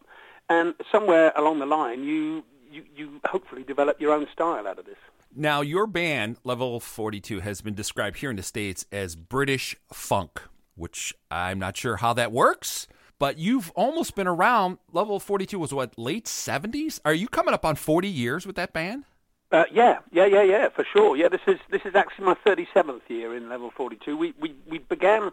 And 0.50 0.74
somewhere 0.91 1.31
along 1.36 1.59
the 1.59 1.65
line, 1.65 2.03
you, 2.03 2.43
you, 2.71 2.83
you 2.95 3.21
hopefully 3.25 3.63
develop 3.63 4.01
your 4.01 4.13
own 4.13 4.27
style 4.33 4.67
out 4.67 4.79
of 4.79 4.86
this. 4.86 4.98
Now, 5.36 5.62
your 5.62 5.86
band, 5.88 6.38
Level 6.43 6.79
42, 6.79 7.41
has 7.41 7.62
been 7.62 7.75
described 7.75 8.17
here 8.17 8.29
in 8.29 8.36
the 8.36 8.43
States 8.43 8.86
as 8.91 9.15
British 9.15 9.75
funk, 9.93 10.41
which 10.75 11.13
I'm 11.29 11.59
not 11.59 11.77
sure 11.77 11.98
how 11.98 12.13
that 12.13 12.31
works, 12.31 12.88
but 13.19 13.38
you've 13.38 13.71
almost 13.75 14.15
been 14.15 14.27
around. 14.27 14.79
Level 14.91 15.19
42 15.19 15.59
was 15.59 15.74
what, 15.74 15.98
late 16.00 16.25
70s? 16.25 17.00
Are 17.05 17.13
you 17.13 17.27
coming 17.27 17.53
up 17.53 17.63
on 17.63 17.75
40 17.75 18.07
years 18.07 18.48
with 18.48 18.55
that 18.55 18.74
band? 18.74 19.03
Uh, 19.51 19.65
yeah, 19.71 20.00
yeah, 20.12 20.25
yeah, 20.25 20.43
yeah, 20.43 20.69
for 20.69 20.83
sure. 20.83 21.15
Yeah, 21.15 21.27
this 21.27 21.41
is 21.48 21.57
this 21.69 21.81
is 21.83 21.95
actually 21.95 22.25
my 22.25 22.36
37th 22.45 23.01
year 23.07 23.36
in 23.36 23.50
Level 23.50 23.71
42. 23.71 24.15
We 24.15 24.33
we 24.39 24.55
we 24.67 24.77
began 24.77 25.31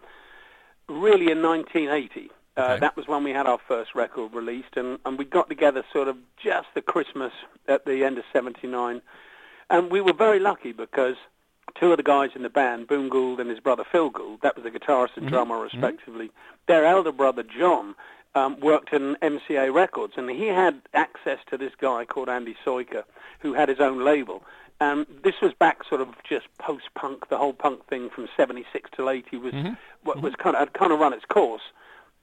really 0.88 1.30
in 1.30 1.42
1980. 1.42 2.30
Uh, 2.56 2.60
okay. 2.62 2.80
That 2.80 2.96
was 2.96 3.06
when 3.06 3.24
we 3.24 3.32
had 3.32 3.46
our 3.46 3.58
first 3.68 3.94
record 3.94 4.32
released, 4.32 4.76
and, 4.76 4.98
and 5.04 5.18
we 5.18 5.26
got 5.26 5.50
together 5.50 5.84
sort 5.92 6.08
of 6.08 6.16
just 6.42 6.68
the 6.74 6.80
Christmas 6.80 7.32
at 7.68 7.84
the 7.84 8.04
end 8.04 8.16
of 8.16 8.24
79. 8.32 9.02
And 9.70 9.90
we 9.90 10.00
were 10.00 10.12
very 10.12 10.38
lucky 10.38 10.72
because 10.72 11.16
two 11.74 11.90
of 11.90 11.96
the 11.96 12.02
guys 12.02 12.30
in 12.34 12.42
the 12.42 12.48
band, 12.48 12.86
Boon 12.86 13.08
Gould 13.08 13.40
and 13.40 13.50
his 13.50 13.60
brother 13.60 13.84
Phil 13.90 14.10
Gould, 14.10 14.40
that 14.42 14.56
was 14.56 14.64
the 14.64 14.70
guitarist 14.70 15.16
and 15.16 15.26
mm-hmm. 15.26 15.28
drummer 15.28 15.56
mm-hmm. 15.56 15.76
respectively, 15.76 16.26
mm-hmm. 16.26 16.56
their 16.66 16.84
elder 16.84 17.12
brother 17.12 17.42
John 17.42 17.94
um, 18.34 18.60
worked 18.60 18.92
in 18.92 19.16
MCA 19.16 19.72
Records, 19.72 20.14
and 20.16 20.28
he 20.30 20.46
had 20.46 20.80
access 20.94 21.38
to 21.50 21.56
this 21.56 21.72
guy 21.80 22.04
called 22.04 22.28
Andy 22.28 22.56
Sojka, 22.64 23.04
who 23.40 23.54
had 23.54 23.68
his 23.68 23.80
own 23.80 24.04
label. 24.04 24.42
Um, 24.80 25.06
this 25.24 25.40
was 25.40 25.54
back 25.54 25.84
sort 25.88 26.02
of 26.02 26.08
just 26.22 26.46
post-punk. 26.58 27.28
The 27.30 27.38
whole 27.38 27.54
punk 27.54 27.86
thing 27.86 28.10
from 28.10 28.28
'76 28.36 28.90
till 28.94 29.08
'80 29.08 29.36
was 29.38 29.54
mm-hmm. 29.54 30.20
was 30.20 30.34
kind 30.36 30.54
of 30.54 30.60
had 30.60 30.74
kind 30.74 30.92
of 30.92 30.98
run 30.98 31.14
its 31.14 31.24
course. 31.24 31.62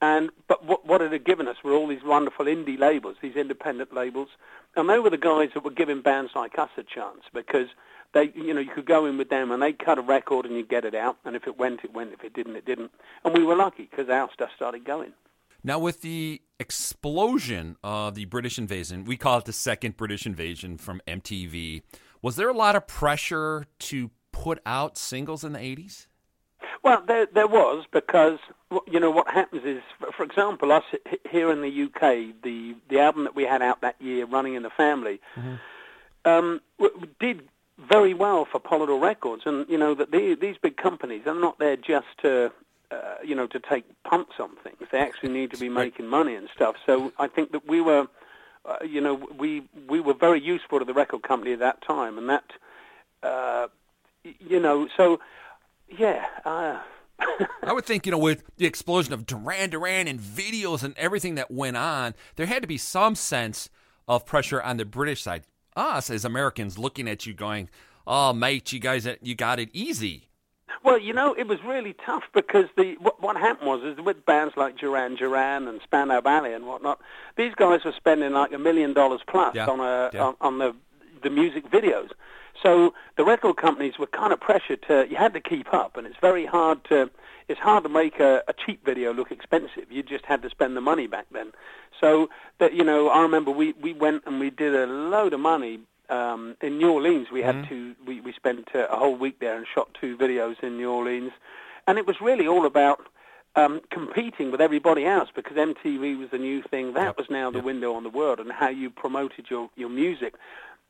And 0.03 0.31
but 0.49 0.65
what, 0.65 0.85
what 0.85 1.01
it 1.01 1.13
had 1.13 1.23
given 1.23 1.47
us 1.47 1.55
were 1.63 1.71
all 1.71 1.87
these 1.87 2.03
wonderful 2.03 2.45
indie 2.45 2.77
labels, 2.77 3.15
these 3.21 3.37
independent 3.37 3.93
labels, 3.93 4.27
and 4.75 4.89
they 4.89 4.99
were 4.99 5.09
the 5.09 5.17
guys 5.17 5.51
that 5.53 5.63
were 5.63 5.71
giving 5.71 6.01
bands 6.01 6.31
like 6.35 6.59
us 6.59 6.71
a 6.75 6.83
chance 6.83 7.21
because 7.33 7.67
they, 8.13 8.33
you 8.35 8.53
know, 8.53 8.59
you 8.59 8.69
could 8.69 8.85
go 8.85 9.05
in 9.05 9.17
with 9.17 9.29
them 9.29 9.49
and 9.49 9.63
they'd 9.63 9.79
cut 9.79 9.97
a 9.97 10.01
record 10.01 10.45
and 10.45 10.57
you'd 10.57 10.67
get 10.67 10.83
it 10.83 10.93
out, 10.93 11.19
and 11.23 11.37
if 11.37 11.47
it 11.47 11.57
went, 11.57 11.85
it 11.85 11.93
went. 11.93 12.11
If 12.11 12.25
it 12.25 12.33
didn't, 12.33 12.57
it 12.57 12.65
didn't. 12.65 12.91
And 13.23 13.33
we 13.33 13.45
were 13.45 13.55
lucky 13.55 13.87
because 13.89 14.09
our 14.09 14.29
stuff 14.33 14.49
started 14.53 14.83
going. 14.83 15.13
Now, 15.63 15.79
with 15.79 16.01
the 16.01 16.41
explosion 16.59 17.77
of 17.81 18.15
the 18.15 18.25
British 18.25 18.57
invasion, 18.57 19.05
we 19.05 19.15
call 19.15 19.37
it 19.37 19.45
the 19.45 19.53
second 19.53 19.95
British 19.95 20.25
invasion 20.25 20.77
from 20.77 21.01
MTV. 21.07 21.81
Was 22.21 22.35
there 22.35 22.49
a 22.49 22.53
lot 22.53 22.75
of 22.75 22.87
pressure 22.87 23.67
to 23.79 24.11
put 24.33 24.59
out 24.65 24.97
singles 24.97 25.45
in 25.45 25.53
the 25.53 25.59
80s? 25.59 26.07
Well, 26.83 27.01
there 27.07 27.25
there 27.33 27.47
was 27.47 27.85
because 27.93 28.39
you 28.87 28.99
know 28.99 29.11
what 29.11 29.27
happens 29.29 29.63
is, 29.65 29.81
for 30.15 30.23
example, 30.23 30.71
us 30.71 30.83
here 31.29 31.51
in 31.51 31.61
the 31.61 31.83
UK, 31.83 32.41
the 32.43 32.75
the 32.89 32.99
album 32.99 33.23
that 33.23 33.35
we 33.35 33.43
had 33.43 33.61
out 33.61 33.81
that 33.81 34.01
year, 34.01 34.25
"Running 34.25 34.55
in 34.55 34.63
the 34.63 34.69
Family," 34.69 35.19
mm-hmm. 35.35 35.55
um, 36.25 36.61
did 37.19 37.47
very 37.77 38.13
well 38.13 38.45
for 38.45 38.59
Polydor 38.59 39.01
Records, 39.01 39.43
and 39.45 39.67
you 39.69 39.77
know 39.77 39.93
that 39.95 40.11
the, 40.11 40.35
these 40.35 40.57
big 40.61 40.77
companies 40.77 41.25
are 41.25 41.35
not 41.35 41.59
there 41.59 41.75
just 41.75 42.07
to 42.21 42.51
uh, 42.91 43.15
you 43.23 43.35
know 43.35 43.47
to 43.47 43.59
take 43.59 43.85
punts 44.03 44.33
on 44.39 44.51
things. 44.63 44.77
They 44.91 44.99
actually 44.99 45.29
need 45.29 45.51
to 45.51 45.57
be 45.57 45.69
making 45.69 46.07
money 46.07 46.35
and 46.35 46.47
stuff. 46.53 46.75
So 46.85 47.11
I 47.17 47.27
think 47.27 47.51
that 47.51 47.67
we 47.67 47.81
were, 47.81 48.07
uh, 48.65 48.77
you 48.85 49.01
know, 49.01 49.15
we 49.37 49.63
we 49.87 49.99
were 49.99 50.13
very 50.13 50.41
useful 50.41 50.79
to 50.79 50.85
the 50.85 50.93
record 50.93 51.23
company 51.23 51.53
at 51.53 51.59
that 51.59 51.81
time, 51.81 52.17
and 52.17 52.29
that, 52.29 52.45
uh, 53.23 53.67
you 54.23 54.59
know, 54.59 54.87
so 54.95 55.19
yeah. 55.89 56.25
I 57.63 57.73
would 57.73 57.85
think, 57.85 58.05
you 58.05 58.11
know, 58.11 58.17
with 58.17 58.43
the 58.57 58.65
explosion 58.65 59.13
of 59.13 59.25
Duran 59.25 59.69
Duran 59.69 60.07
and 60.07 60.19
videos 60.19 60.83
and 60.83 60.97
everything 60.97 61.35
that 61.35 61.51
went 61.51 61.77
on, 61.77 62.13
there 62.35 62.45
had 62.45 62.61
to 62.61 62.67
be 62.67 62.77
some 62.77 63.15
sense 63.15 63.69
of 64.07 64.25
pressure 64.25 64.61
on 64.61 64.77
the 64.77 64.85
British 64.85 65.23
side. 65.23 65.43
Us 65.75 66.09
as 66.09 66.23
Americans 66.23 66.77
looking 66.77 67.07
at 67.07 67.25
you 67.25 67.33
going, 67.33 67.69
oh, 68.05 68.33
mate, 68.33 68.71
you 68.71 68.79
guys, 68.79 69.07
you 69.21 69.35
got 69.35 69.59
it 69.59 69.69
easy. 69.73 70.29
Well, 70.83 70.99
you 70.99 71.13
know, 71.13 71.33
it 71.33 71.47
was 71.47 71.63
really 71.63 71.93
tough 72.05 72.23
because 72.33 72.65
the 72.75 72.95
what, 72.99 73.21
what 73.21 73.37
happened 73.37 73.67
was 73.67 73.83
is 73.83 74.03
with 74.03 74.25
bands 74.25 74.55
like 74.57 74.77
Duran 74.77 75.15
Duran 75.15 75.67
and 75.67 75.79
Spandau 75.81 76.19
Ballet 76.19 76.53
and 76.53 76.65
whatnot, 76.65 76.99
these 77.37 77.53
guys 77.55 77.85
were 77.85 77.93
spending 77.95 78.33
like 78.33 78.51
a 78.51 78.57
million 78.57 78.93
dollars 78.93 79.21
plus 79.27 79.55
yeah. 79.55 79.67
on 79.67 79.79
a 79.79 80.09
yeah. 80.13 80.23
on, 80.23 80.35
on 80.41 80.57
the 80.57 80.75
the 81.23 81.29
music 81.29 81.69
videos. 81.69 82.09
So 82.61 82.93
the 83.17 83.25
record 83.25 83.57
companies 83.57 83.97
were 83.97 84.07
kind 84.07 84.31
of 84.31 84.39
pressured 84.39 84.83
to, 84.87 85.07
you 85.09 85.15
had 85.15 85.33
to 85.33 85.41
keep 85.41 85.73
up, 85.73 85.97
and 85.97 86.05
it's 86.05 86.17
very 86.21 86.45
hard 86.45 86.83
to, 86.85 87.09
it's 87.47 87.59
hard 87.59 87.83
to 87.83 87.89
make 87.89 88.19
a, 88.19 88.43
a 88.47 88.53
cheap 88.53 88.85
video 88.85 89.13
look 89.13 89.31
expensive. 89.31 89.91
You 89.91 90.03
just 90.03 90.25
had 90.25 90.41
to 90.43 90.49
spend 90.49 90.77
the 90.77 90.81
money 90.81 91.07
back 91.07 91.25
then. 91.31 91.51
So 91.99 92.29
that, 92.59 92.73
you 92.73 92.83
know, 92.83 93.09
I 93.09 93.21
remember 93.21 93.51
we, 93.51 93.73
we 93.73 93.93
went 93.93 94.23
and 94.25 94.39
we 94.39 94.49
did 94.49 94.75
a 94.75 94.85
load 94.85 95.33
of 95.33 95.39
money 95.39 95.79
um, 96.09 96.55
in 96.61 96.77
New 96.77 96.91
Orleans. 96.91 97.27
We 97.31 97.41
had 97.41 97.55
mm-hmm. 97.55 97.69
to, 97.69 97.95
we, 98.05 98.21
we 98.21 98.33
spent 98.33 98.69
uh, 98.75 98.87
a 98.89 98.97
whole 98.97 99.15
week 99.15 99.39
there 99.39 99.57
and 99.57 99.65
shot 99.73 99.89
two 99.99 100.15
videos 100.17 100.61
in 100.61 100.77
New 100.77 100.91
Orleans. 100.91 101.31
And 101.87 101.97
it 101.97 102.05
was 102.05 102.21
really 102.21 102.47
all 102.47 102.65
about 102.65 103.07
um, 103.55 103.81
competing 103.91 104.51
with 104.51 104.61
everybody 104.61 105.05
else 105.05 105.29
because 105.33 105.57
MTV 105.57 106.17
was 106.17 106.29
the 106.31 106.37
new 106.37 106.61
thing. 106.61 106.93
That 106.93 107.17
was 107.17 107.29
now 107.29 107.51
the 107.51 107.61
window 107.61 107.93
on 107.93 108.03
the 108.03 108.09
world 108.09 108.39
and 108.39 108.51
how 108.51 108.69
you 108.69 108.89
promoted 108.89 109.49
your, 109.49 109.69
your 109.75 109.89
music. 109.89 110.35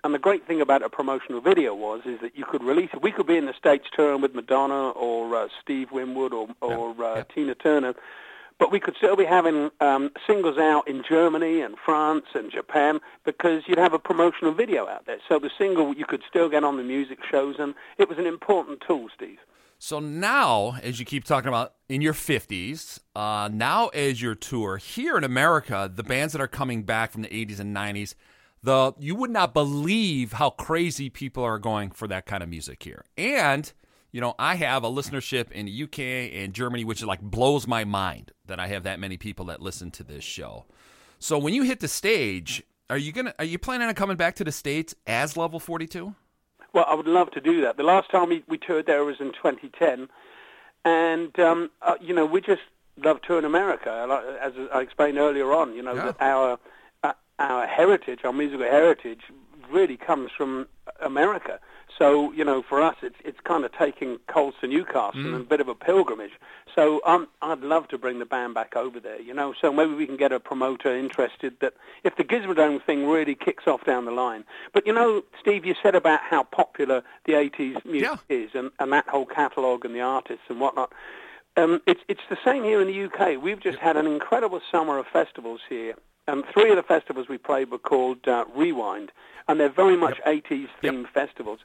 And 0.04 0.14
the 0.14 0.20
great 0.20 0.46
thing 0.46 0.60
about 0.60 0.84
a 0.84 0.90
promotional 0.90 1.40
video 1.40 1.74
was 1.74 2.02
is 2.06 2.20
that 2.22 2.38
you 2.38 2.44
could 2.46 2.62
release 2.62 2.90
it. 2.94 3.02
We 3.02 3.12
could 3.12 3.26
be 3.26 3.38
in 3.38 3.46
the 3.46 3.54
States 3.54 3.86
touring 3.96 4.22
with 4.22 4.36
Madonna 4.36 4.90
or 4.90 5.34
uh, 5.36 5.48
Steve 5.62 5.92
Winwood 5.92 6.34
or, 6.34 6.50
or 6.62 6.94
yeah. 6.98 7.06
Uh, 7.06 7.16
yeah. 7.16 7.24
Tina 7.34 7.56
Turner, 7.56 7.94
but 8.60 8.72
we 8.72 8.80
could 8.80 8.96
still 8.98 9.16
be 9.16 9.26
having 9.26 9.72
um, 9.80 10.12
singles 10.28 10.58
out 10.58 10.88
in 10.88 11.04
Germany 11.08 11.62
and 11.62 11.76
France 11.84 12.26
and 12.34 12.52
Japan 12.52 13.00
because 13.24 13.64
you'd 13.66 13.78
have 13.78 13.94
a 13.94 14.00
promotional 14.00 14.54
video 14.54 14.88
out 14.88 15.06
there. 15.06 15.20
So 15.30 15.40
the 15.40 15.50
single 15.58 15.94
you 15.94 16.06
could 16.06 16.24
still 16.30 16.50
get 16.50 16.64
on 16.64 16.78
the 16.78 16.84
music 16.84 17.20
shows, 17.30 17.56
and 17.58 17.74
it 17.98 18.10
was 18.10 18.18
an 18.18 18.26
important 18.26 18.84
tool, 18.86 19.08
Steve. 19.16 19.40
So 19.80 20.00
now, 20.00 20.78
as 20.82 21.00
you 21.00 21.06
keep 21.06 21.26
talking 21.26 21.50
about 21.50 21.74
in 21.90 22.02
your 22.02 22.14
50s, 22.14 23.00
uh, 23.16 23.50
now 23.52 23.88
as 23.90 24.22
your 24.22 24.34
tour 24.36 24.78
here 24.78 25.18
in 25.18 25.26
America, 25.26 25.92
the 25.94 26.04
bands 26.04 26.32
that 26.34 26.42
are 26.42 26.48
coming 26.48 26.84
back 26.84 27.12
from 27.12 27.22
the 27.22 27.28
80s 27.28 27.60
and 27.60 27.76
90s, 27.76 28.16
the 28.64 28.94
you 28.98 29.14
would 29.16 29.30
not 29.30 29.54
believe 29.54 30.34
how 30.34 30.50
crazy 30.50 31.10
people 31.10 31.44
are 31.44 31.60
going 31.60 31.92
for 31.92 32.08
that 32.08 32.26
kind 32.26 32.42
of 32.42 32.50
music 32.50 32.82
here. 32.82 33.04
And 33.18 33.72
you 34.12 34.22
know, 34.22 34.36
I 34.38 34.56
have 34.56 34.84
a 34.84 34.90
listenership 34.90 35.52
in 35.52 35.66
the 35.66 35.84
UK 35.84 36.34
and 36.40 36.54
Germany, 36.54 36.86
which 36.86 37.04
like 37.04 37.22
blows 37.22 37.68
my 37.68 37.84
mind 37.84 38.32
that 38.46 38.60
I 38.60 38.68
have 38.68 38.84
that 38.84 39.00
many 39.00 39.18
people 39.18 39.46
that 39.46 39.62
listen 39.62 39.92
to 39.92 40.04
this 40.04 40.24
show. 40.24 40.66
So 41.20 41.38
when 41.38 41.54
you 41.54 41.64
hit 41.64 41.80
the 41.80 41.88
stage, 41.88 42.64
are 42.90 42.98
you 42.98 43.12
gonna 43.12 43.34
are 43.38 43.46
you 43.46 43.60
planning 43.60 43.88
on 43.88 43.96
coming 43.96 44.18
back 44.18 44.36
to 44.36 44.44
the 44.44 44.52
states 44.52 44.96
as 45.06 45.36
Level 45.36 45.60
Forty 45.60 45.88
Two? 45.88 46.16
Well, 46.74 46.86
I 46.88 46.96
would 46.96 47.08
love 47.08 47.32
to 47.32 47.42
do 47.42 47.62
that. 47.62 47.78
The 47.78 47.84
last 47.84 48.10
time 48.10 48.30
we, 48.30 48.44
we 48.48 48.58
toured 48.58 48.88
there 48.88 49.06
was 49.06 49.18
in 49.20 49.32
2010, 49.32 50.10
and 50.86 51.40
um, 51.40 51.70
uh, 51.82 51.96
you 52.00 52.14
know 52.14 52.26
we 52.26 52.40
just 52.40 52.62
love 52.98 53.22
touring 53.22 53.46
America. 53.46 53.90
As 54.42 54.54
I 54.74 54.82
explained 54.82 55.18
earlier 55.18 55.52
on, 55.54 55.76
you 55.76 55.82
know 55.82 55.96
yeah. 55.96 56.06
that 56.06 56.18
our 56.20 56.60
our 57.40 57.68
heritage, 57.68 58.20
our 58.24 58.34
musical 58.34 58.66
heritage, 58.66 59.22
really 59.70 59.98
comes 59.98 60.32
from 60.36 60.68
America. 61.02 61.60
So 61.98 62.32
you 62.32 62.44
know, 62.44 62.64
for 62.64 62.82
us, 62.82 62.96
it's 63.02 63.16
it's 63.24 63.40
kind 63.44 63.64
of 63.66 63.72
taking 63.72 64.18
coals 64.28 64.56
to 64.62 64.68
Newcastle 64.68 65.22
mm. 65.22 65.34
and 65.34 65.36
a 65.36 65.40
bit 65.40 65.62
of 65.62 65.68
a 65.68 65.76
pilgrimage. 65.76 66.32
So 66.74 67.02
um, 67.06 67.28
I'd 67.42 67.62
love 67.62 67.88
to 67.90 67.98
bring 67.98 68.20
the 68.20 68.26
band 68.26 68.56
back 68.56 68.76
over 68.76 69.00
there. 69.00 69.22
You 69.22 69.34
know, 69.34 69.54
so 69.60 69.72
maybe 69.72 69.94
we 69.94 70.06
can 70.08 70.18
get 70.18 70.32
a 70.32 70.40
promoter 70.40 70.96
interested. 70.96 71.56
That 71.62 71.74
if 72.04 72.16
the 72.16 72.24
Gizmodrome 72.24 72.84
thing 72.84 73.08
really 73.08 73.36
kicks 73.36 73.68
off 73.68 73.86
down 73.86 74.06
the 74.06 74.12
line. 74.12 74.44
But 74.74 74.88
you 74.88 74.94
know, 74.94 75.24
Steve, 75.40 75.66
you 75.66 75.76
said 75.84 75.96
about 75.96 76.22
how 76.22 76.44
popular 76.44 77.04
the 77.26 77.34
'80s 77.34 77.86
music 77.86 78.20
yeah. 78.30 78.36
is, 78.36 78.52
and, 78.56 78.72
and 78.80 78.92
that 78.92 79.08
whole 79.08 79.26
catalogue 79.26 79.86
and 79.86 79.94
the 79.94 80.02
artists 80.02 80.46
and 80.50 80.60
whatnot. 80.60 80.92
Um, 81.56 81.82
it's 81.86 82.02
it's 82.08 82.22
the 82.30 82.38
same 82.44 82.64
here 82.64 82.82
in 82.82 82.88
the 82.88 83.04
UK. 83.04 83.42
We've 83.42 83.62
just 83.62 83.78
had 83.78 83.98
an 83.98 84.08
incredible 84.08 84.62
summer 84.72 84.98
of 84.98 85.06
festivals 85.14 85.62
here, 85.70 85.94
um, 86.28 86.44
three 86.54 86.70
of 86.70 86.76
the 86.76 86.84
festivals 86.84 87.28
we 87.28 87.38
played 87.38 87.72
were 87.72 87.78
called 87.78 88.28
uh, 88.28 88.46
Rewind, 88.56 89.12
and 89.48 89.60
they're 89.60 89.70
very 89.70 89.98
much 89.98 90.20
yep. 90.26 90.46
80s 90.46 90.68
themed 90.82 91.04
yep. 91.04 91.14
festivals. 91.14 91.60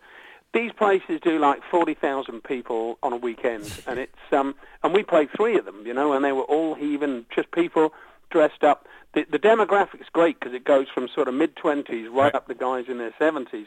These 0.55 0.73
places 0.73 1.21
do 1.23 1.39
like 1.39 1.63
40,000 1.71 2.43
people 2.43 2.99
on 3.03 3.13
a 3.13 3.17
weekend, 3.17 3.83
and 3.87 3.99
it's 3.99 4.19
um, 4.33 4.55
and 4.83 4.93
we 4.93 5.03
played 5.03 5.29
three 5.37 5.59
of 5.59 5.65
them, 5.65 5.87
you 5.87 5.95
know, 5.95 6.13
and 6.13 6.25
they 6.25 6.33
were 6.33 6.43
all 6.43 6.75
heaving, 6.75 7.27
just 7.35 7.51
people 7.53 7.93
dressed 8.31 8.65
up. 8.65 8.87
The, 9.15 9.25
the 9.31 9.39
demographic's 9.39 10.09
great 10.13 10.39
because 10.39 10.55
it 10.55 10.65
goes 10.65 10.87
from 10.93 11.09
sort 11.09 11.29
of 11.29 11.35
mid 11.35 11.57
20s 11.57 11.89
right, 11.89 12.13
right 12.13 12.35
up 12.35 12.49
to 12.49 12.55
guys 12.55 12.87
in 12.89 12.99
their 12.99 13.13
70s. 13.13 13.67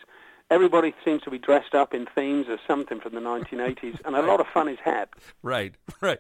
Everybody 0.49 0.93
seems 1.05 1.21
to 1.21 1.31
be 1.31 1.39
dressed 1.39 1.73
up 1.73 1.93
in 1.93 2.07
themes 2.13 2.47
or 2.49 2.57
something 2.67 2.99
from 2.99 3.15
the 3.15 3.21
1980s, 3.21 4.01
and 4.03 4.17
a 4.17 4.21
lot 4.21 4.41
of 4.41 4.47
fun 4.47 4.67
is 4.67 4.79
had. 4.83 5.07
Right, 5.41 5.75
right. 6.01 6.19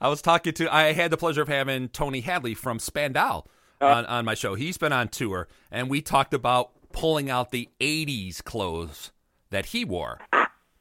I 0.00 0.08
was 0.08 0.20
talking 0.20 0.52
to, 0.54 0.72
I 0.72 0.92
had 0.92 1.10
the 1.10 1.16
pleasure 1.16 1.40
of 1.40 1.48
having 1.48 1.88
Tony 1.88 2.20
Hadley 2.20 2.54
from 2.54 2.78
Spandau 2.78 3.44
on, 3.80 4.06
on 4.06 4.24
my 4.24 4.34
show. 4.34 4.54
He's 4.54 4.78
been 4.78 4.92
on 4.92 5.08
tour, 5.08 5.48
and 5.70 5.88
we 5.88 6.02
talked 6.02 6.34
about 6.34 6.70
pulling 6.92 7.30
out 7.30 7.50
the 7.50 7.68
80s 7.80 8.42
clothes 8.42 9.12
that 9.50 9.66
he 9.66 9.84
wore. 9.84 10.18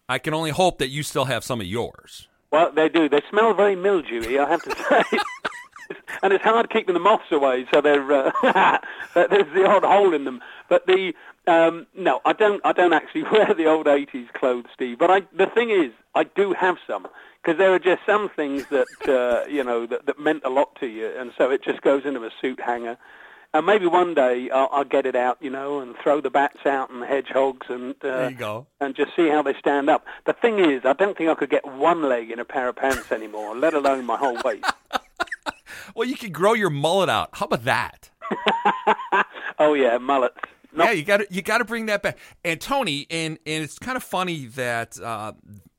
I 0.07 0.17
can 0.19 0.33
only 0.33 0.51
hope 0.51 0.79
that 0.79 0.89
you 0.89 1.03
still 1.03 1.25
have 1.25 1.43
some 1.43 1.61
of 1.61 1.67
yours. 1.67 2.27
Well, 2.51 2.71
they 2.71 2.89
do. 2.89 3.07
They 3.07 3.21
smell 3.29 3.53
very 3.53 3.75
mildewy, 3.75 4.39
I 4.39 4.49
have 4.49 4.63
to 4.63 4.75
say. 4.75 5.19
and 6.23 6.33
it's 6.33 6.43
hard 6.43 6.69
keeping 6.71 6.93
the 6.93 6.99
moths 6.99 7.31
away, 7.31 7.67
so 7.71 7.81
they're 7.81 8.11
uh, 8.11 8.31
there's 9.13 9.53
the 9.53 9.65
odd 9.67 9.83
hole 9.83 10.13
in 10.13 10.25
them. 10.25 10.41
But 10.67 10.87
the 10.87 11.13
um, 11.49 11.87
no, 11.95 12.21
I 12.25 12.33
don't. 12.33 12.61
I 12.65 12.71
don't 12.73 12.93
actually 12.93 13.23
wear 13.31 13.53
the 13.53 13.65
old 13.65 13.87
'80s 13.87 14.31
clothes, 14.33 14.65
Steve. 14.73 14.97
But 14.99 15.11
I, 15.11 15.21
the 15.35 15.47
thing 15.47 15.69
is, 15.69 15.91
I 16.15 16.23
do 16.23 16.53
have 16.53 16.77
some 16.87 17.07
because 17.41 17.57
there 17.57 17.73
are 17.73 17.79
just 17.79 18.01
some 18.05 18.29
things 18.29 18.65
that 18.67 18.87
uh, 19.07 19.49
you 19.49 19.63
know 19.63 19.85
that, 19.85 20.05
that 20.05 20.19
meant 20.19 20.43
a 20.45 20.49
lot 20.49 20.75
to 20.79 20.87
you, 20.87 21.07
and 21.17 21.31
so 21.37 21.49
it 21.51 21.63
just 21.63 21.81
goes 21.81 22.05
into 22.05 22.23
a 22.23 22.29
suit 22.41 22.59
hanger. 22.61 22.97
And 23.51 23.65
maybe 23.65 23.87
one 23.87 24.13
day 24.13 24.51
I'll, 24.51 24.69
I'll 24.71 24.83
get 24.83 25.07
it 25.07 25.15
out, 25.15 25.39
you 25.41 25.49
know, 25.49 25.79
and 25.79 25.95
throw 26.03 26.21
the 26.21 26.29
bats 26.29 26.67
out 26.67 26.91
and 26.91 27.01
the 27.01 27.07
hedgehogs, 27.07 27.65
and 27.67 27.95
uh, 28.03 28.07
There 28.07 28.29
you 28.29 28.35
go. 28.37 28.67
and 28.79 28.93
just 28.95 29.15
see 29.15 29.27
how 29.27 29.41
they 29.41 29.55
stand 29.55 29.89
up. 29.89 30.05
The 30.27 30.33
thing 30.33 30.59
is, 30.59 30.85
I 30.85 30.93
don't 30.93 31.17
think 31.17 31.31
I 31.31 31.33
could 31.33 31.49
get 31.49 31.65
one 31.65 32.03
leg 32.03 32.29
in 32.29 32.37
a 32.37 32.45
pair 32.45 32.67
of 32.69 32.75
pants 32.75 33.11
anymore, 33.11 33.55
let 33.57 33.73
alone 33.73 34.05
my 34.05 34.17
whole 34.17 34.37
waist. 34.45 34.65
Well, 35.95 36.07
you 36.07 36.15
can 36.15 36.31
grow 36.31 36.53
your 36.53 36.69
mullet 36.69 37.09
out. 37.09 37.29
How 37.33 37.45
about 37.47 37.63
that? 37.65 38.09
oh 39.57 39.73
yeah, 39.73 39.97
mullets. 39.97 40.37
Not 40.73 40.87
Yeah, 40.87 40.91
you 40.91 41.03
got 41.03 41.17
to 41.17 41.27
you 41.29 41.41
got 41.41 41.59
to 41.59 41.65
bring 41.65 41.87
that 41.87 42.01
back. 42.03 42.17
And 42.43 42.59
Tony, 42.61 43.07
and 43.09 43.37
and 43.45 43.63
it's 43.63 43.79
kind 43.79 43.97
of 43.97 44.03
funny 44.03 44.45
that 44.47 44.99
uh, 44.99 45.33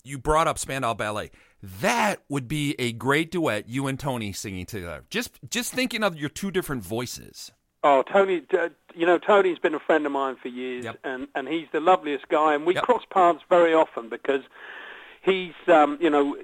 you 0.05 0.19
brought 0.19 0.47
up 0.49 0.59
Spandau 0.59 0.95
Ballet. 0.95 1.31
That 1.63 2.23
would 2.29 2.49
be 2.49 2.75
a 2.79 2.93
great 2.93 3.31
duet, 3.31 3.69
you 3.69 3.87
and 3.87 4.01
Tony 4.01 4.33
singing 4.33 4.67
together. 4.67 5.05
Just 5.11 5.39
just 5.49 5.73
thinking 5.73 6.03
of 6.03 6.17
your 6.17 6.31
two 6.31 6.51
different 6.51 6.83
voices. 6.83 7.53
Oh, 7.83 8.03
Tony, 8.03 8.43
you 8.95 9.07
know, 9.07 9.17
Tony's 9.17 9.59
been 9.59 9.75
a 9.75 9.81
friend 9.81 10.05
of 10.05 10.13
mine 10.13 10.37
for 10.37 10.49
years, 10.49 10.85
Yep. 10.85 10.99
and, 11.03 11.29
and 11.35 11.49
he's 11.49 11.67
the 11.73 11.81
loveliest 11.81 12.29
guy, 12.29 12.53
and 12.55 12.67
we 12.67 12.75
Yep. 12.75 12.85
cross 12.85 13.03
paths 13.09 13.41
very 13.49 13.73
often 13.73 14.11
because 14.11 14.43
he's, 15.23 15.55
um, 15.67 15.97
you 15.99 16.11
know, 16.11 16.37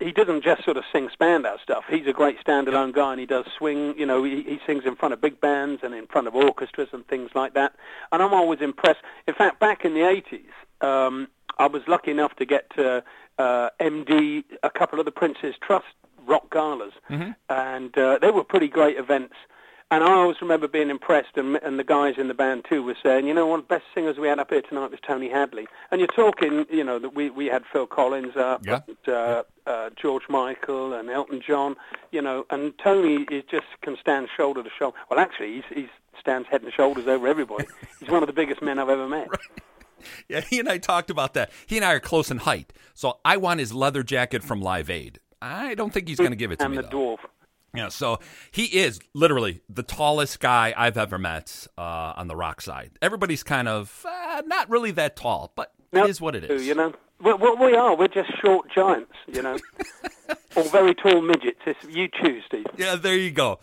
he 0.00 0.12
doesn't 0.12 0.42
just 0.44 0.64
sort 0.64 0.76
of 0.76 0.84
sing 0.92 1.08
Spandau 1.12 1.56
stuff. 1.62 1.84
He's 1.88 2.06
a 2.06 2.12
great 2.12 2.42
standalone 2.44 2.92
guy, 2.92 3.12
and 3.12 3.20
he 3.20 3.26
does 3.26 3.46
swing, 3.56 3.94
you 3.98 4.06
know, 4.06 4.22
he, 4.24 4.42
he 4.42 4.60
sings 4.66 4.84
in 4.84 4.96
front 4.96 5.12
of 5.12 5.20
big 5.20 5.40
bands 5.40 5.82
and 5.82 5.94
in 5.94 6.06
front 6.06 6.26
of 6.26 6.34
orchestras 6.34 6.88
and 6.92 7.06
things 7.06 7.30
like 7.34 7.54
that, 7.54 7.74
and 8.12 8.22
I'm 8.22 8.34
always 8.34 8.60
impressed. 8.60 9.00
In 9.26 9.34
fact, 9.34 9.60
back 9.60 9.84
in 9.84 9.94
the 9.94 10.00
80s, 10.00 10.86
um, 10.86 11.28
I 11.58 11.66
was 11.66 11.82
lucky 11.88 12.10
enough 12.10 12.36
to 12.36 12.44
get 12.44 12.70
to 12.76 13.02
uh, 13.38 13.70
MD 13.80 14.44
a 14.62 14.70
couple 14.70 14.98
of 14.98 15.04
the 15.04 15.10
Prince's 15.12 15.54
Trust 15.60 15.86
rock 16.26 16.50
galas, 16.50 16.92
and 17.48 17.96
uh, 17.98 18.18
they 18.20 18.30
were 18.30 18.44
pretty 18.44 18.68
great 18.68 18.98
events. 18.98 19.34
And 19.90 20.04
I 20.04 20.12
always 20.12 20.36
remember 20.42 20.68
being 20.68 20.90
impressed, 20.90 21.36
and, 21.38 21.56
and 21.56 21.78
the 21.78 21.84
guys 21.84 22.16
in 22.18 22.28
the 22.28 22.34
band 22.34 22.66
too 22.68 22.82
were 22.82 22.96
saying, 23.02 23.26
you 23.26 23.32
know, 23.32 23.46
one 23.46 23.60
of 23.60 23.68
the 23.68 23.74
best 23.74 23.86
singers 23.94 24.18
we 24.18 24.28
had 24.28 24.38
up 24.38 24.50
here 24.50 24.60
tonight 24.60 24.90
was 24.90 25.00
Tony 25.00 25.30
Hadley. 25.30 25.66
And 25.90 25.98
you're 25.98 26.08
talking, 26.08 26.66
you 26.70 26.84
know, 26.84 26.98
that 26.98 27.14
we 27.14 27.30
we 27.30 27.46
had 27.46 27.62
Phil 27.72 27.86
Collins 27.86 28.36
up, 28.36 28.66
Yeah. 28.66 28.80
and, 28.86 29.08
uh, 29.14 29.42
uh, 29.66 29.90
George 29.96 30.24
Michael, 30.28 30.92
and 30.92 31.08
Elton 31.08 31.40
John, 31.40 31.74
you 32.12 32.20
know, 32.20 32.44
and 32.50 32.74
Tony 32.78 33.24
is 33.30 33.44
just 33.50 33.64
can 33.80 33.96
stand 33.98 34.28
shoulder 34.36 34.62
to 34.62 34.68
shoulder. 34.78 34.96
Well, 35.10 35.18
actually, 35.18 35.54
he's 35.54 35.64
he 35.74 35.88
stands 36.20 36.48
head 36.48 36.62
and 36.62 36.72
shoulders 36.72 37.06
over 37.06 37.26
everybody. 37.26 37.66
he's 38.00 38.10
one 38.10 38.22
of 38.22 38.26
the 38.26 38.32
biggest 38.34 38.60
men 38.60 38.78
I've 38.78 38.90
ever 38.90 39.08
met. 39.08 39.28
Yeah, 40.28 40.42
he 40.42 40.60
and 40.60 40.68
I 40.68 40.78
talked 40.78 41.08
about 41.10 41.32
that. 41.34 41.50
He 41.66 41.76
and 41.76 41.84
I 41.84 41.94
are 41.94 42.00
close 42.00 42.30
in 42.30 42.38
height, 42.38 42.72
so 42.94 43.18
I 43.24 43.36
want 43.38 43.58
his 43.60 43.72
leather 43.72 44.02
jacket 44.02 44.44
from 44.44 44.60
Live 44.60 44.90
Aid. 44.90 45.18
I 45.40 45.74
don't 45.74 45.92
think 45.94 46.08
he's 46.08 46.18
going 46.18 46.30
to 46.30 46.36
give 46.36 46.50
it 46.52 46.58
to 46.58 46.66
and 46.66 46.72
me. 46.72 46.78
And 46.78 46.86
the 46.86 46.90
though. 46.90 47.16
dwarf. 47.16 47.18
Yeah, 47.74 47.88
so 47.88 48.18
he 48.50 48.64
is 48.64 48.98
literally 49.14 49.60
the 49.68 49.82
tallest 49.82 50.40
guy 50.40 50.72
I've 50.76 50.96
ever 50.96 51.18
met 51.18 51.66
uh, 51.76 52.14
on 52.16 52.26
the 52.26 52.34
rock 52.34 52.60
side. 52.60 52.92
Everybody's 53.02 53.42
kind 53.42 53.68
of 53.68 54.04
uh, 54.08 54.42
not 54.46 54.70
really 54.70 54.90
that 54.92 55.16
tall, 55.16 55.52
but 55.54 55.72
Now, 55.92 56.04
it 56.04 56.10
is 56.10 56.20
what 56.20 56.34
it 56.34 56.50
is. 56.50 56.66
You 56.66 56.74
know, 56.74 56.94
what 57.20 57.60
we 57.60 57.74
are, 57.74 57.94
we're 57.94 58.08
just 58.08 58.30
short 58.40 58.70
giants, 58.70 59.12
you 59.26 59.42
know, 59.42 59.58
or 60.56 60.62
very 60.64 60.94
tall 60.94 61.20
midgets. 61.20 61.60
It's, 61.66 61.84
you 61.88 62.08
choose, 62.08 62.42
Steve. 62.46 62.66
Yeah, 62.76 62.96
there 62.96 63.16
you 63.16 63.30
go. 63.30 63.60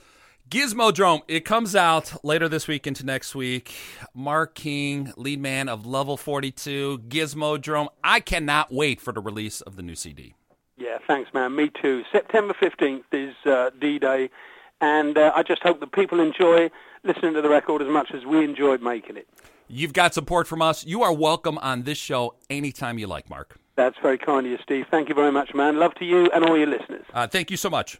Gizmodrome. 0.49 1.21
It 1.27 1.43
comes 1.43 1.75
out 1.75 2.23
later 2.23 2.47
this 2.47 2.67
week 2.67 2.85
into 2.85 3.03
next 3.03 3.33
week. 3.33 3.73
Mark 4.13 4.53
King, 4.53 5.11
lead 5.17 5.41
man 5.41 5.67
of 5.67 5.87
Level 5.87 6.17
42, 6.17 6.99
Gizmodrome. 7.07 7.87
I 8.03 8.19
cannot 8.19 8.71
wait 8.71 9.01
for 9.01 9.11
the 9.11 9.21
release 9.21 9.61
of 9.61 9.75
the 9.75 9.81
new 9.81 9.95
CD. 9.95 10.35
Yeah, 10.77 10.97
thanks, 11.07 11.33
man. 11.33 11.55
Me 11.55 11.69
too. 11.69 12.03
September 12.11 12.53
15th 12.53 13.03
is 13.11 13.33
uh, 13.45 13.69
D-Day, 13.79 14.29
and 14.81 15.17
uh, 15.17 15.31
I 15.35 15.43
just 15.43 15.63
hope 15.63 15.79
that 15.79 15.91
people 15.93 16.19
enjoy 16.19 16.69
listening 17.03 17.33
to 17.35 17.41
the 17.41 17.49
record 17.49 17.81
as 17.81 17.88
much 17.88 18.11
as 18.13 18.25
we 18.25 18.43
enjoyed 18.43 18.81
making 18.81 19.15
it. 19.17 19.27
You've 19.67 19.93
got 19.93 20.13
support 20.13 20.47
from 20.47 20.61
us. 20.61 20.85
You 20.85 21.01
are 21.03 21.13
welcome 21.13 21.57
on 21.59 21.83
this 21.83 21.97
show 21.97 22.35
anytime 22.49 22.99
you 22.99 23.07
like, 23.07 23.29
Mark. 23.29 23.57
That's 23.75 23.97
very 24.01 24.17
kind 24.17 24.45
of 24.45 24.51
you, 24.51 24.57
Steve. 24.63 24.85
Thank 24.91 25.09
you 25.09 25.15
very 25.15 25.31
much, 25.31 25.53
man. 25.53 25.79
Love 25.79 25.95
to 25.95 26.05
you 26.05 26.29
and 26.33 26.45
all 26.45 26.57
your 26.57 26.67
listeners. 26.67 27.05
Uh, 27.13 27.27
thank 27.27 27.49
you 27.51 27.57
so 27.57 27.69
much. 27.69 27.99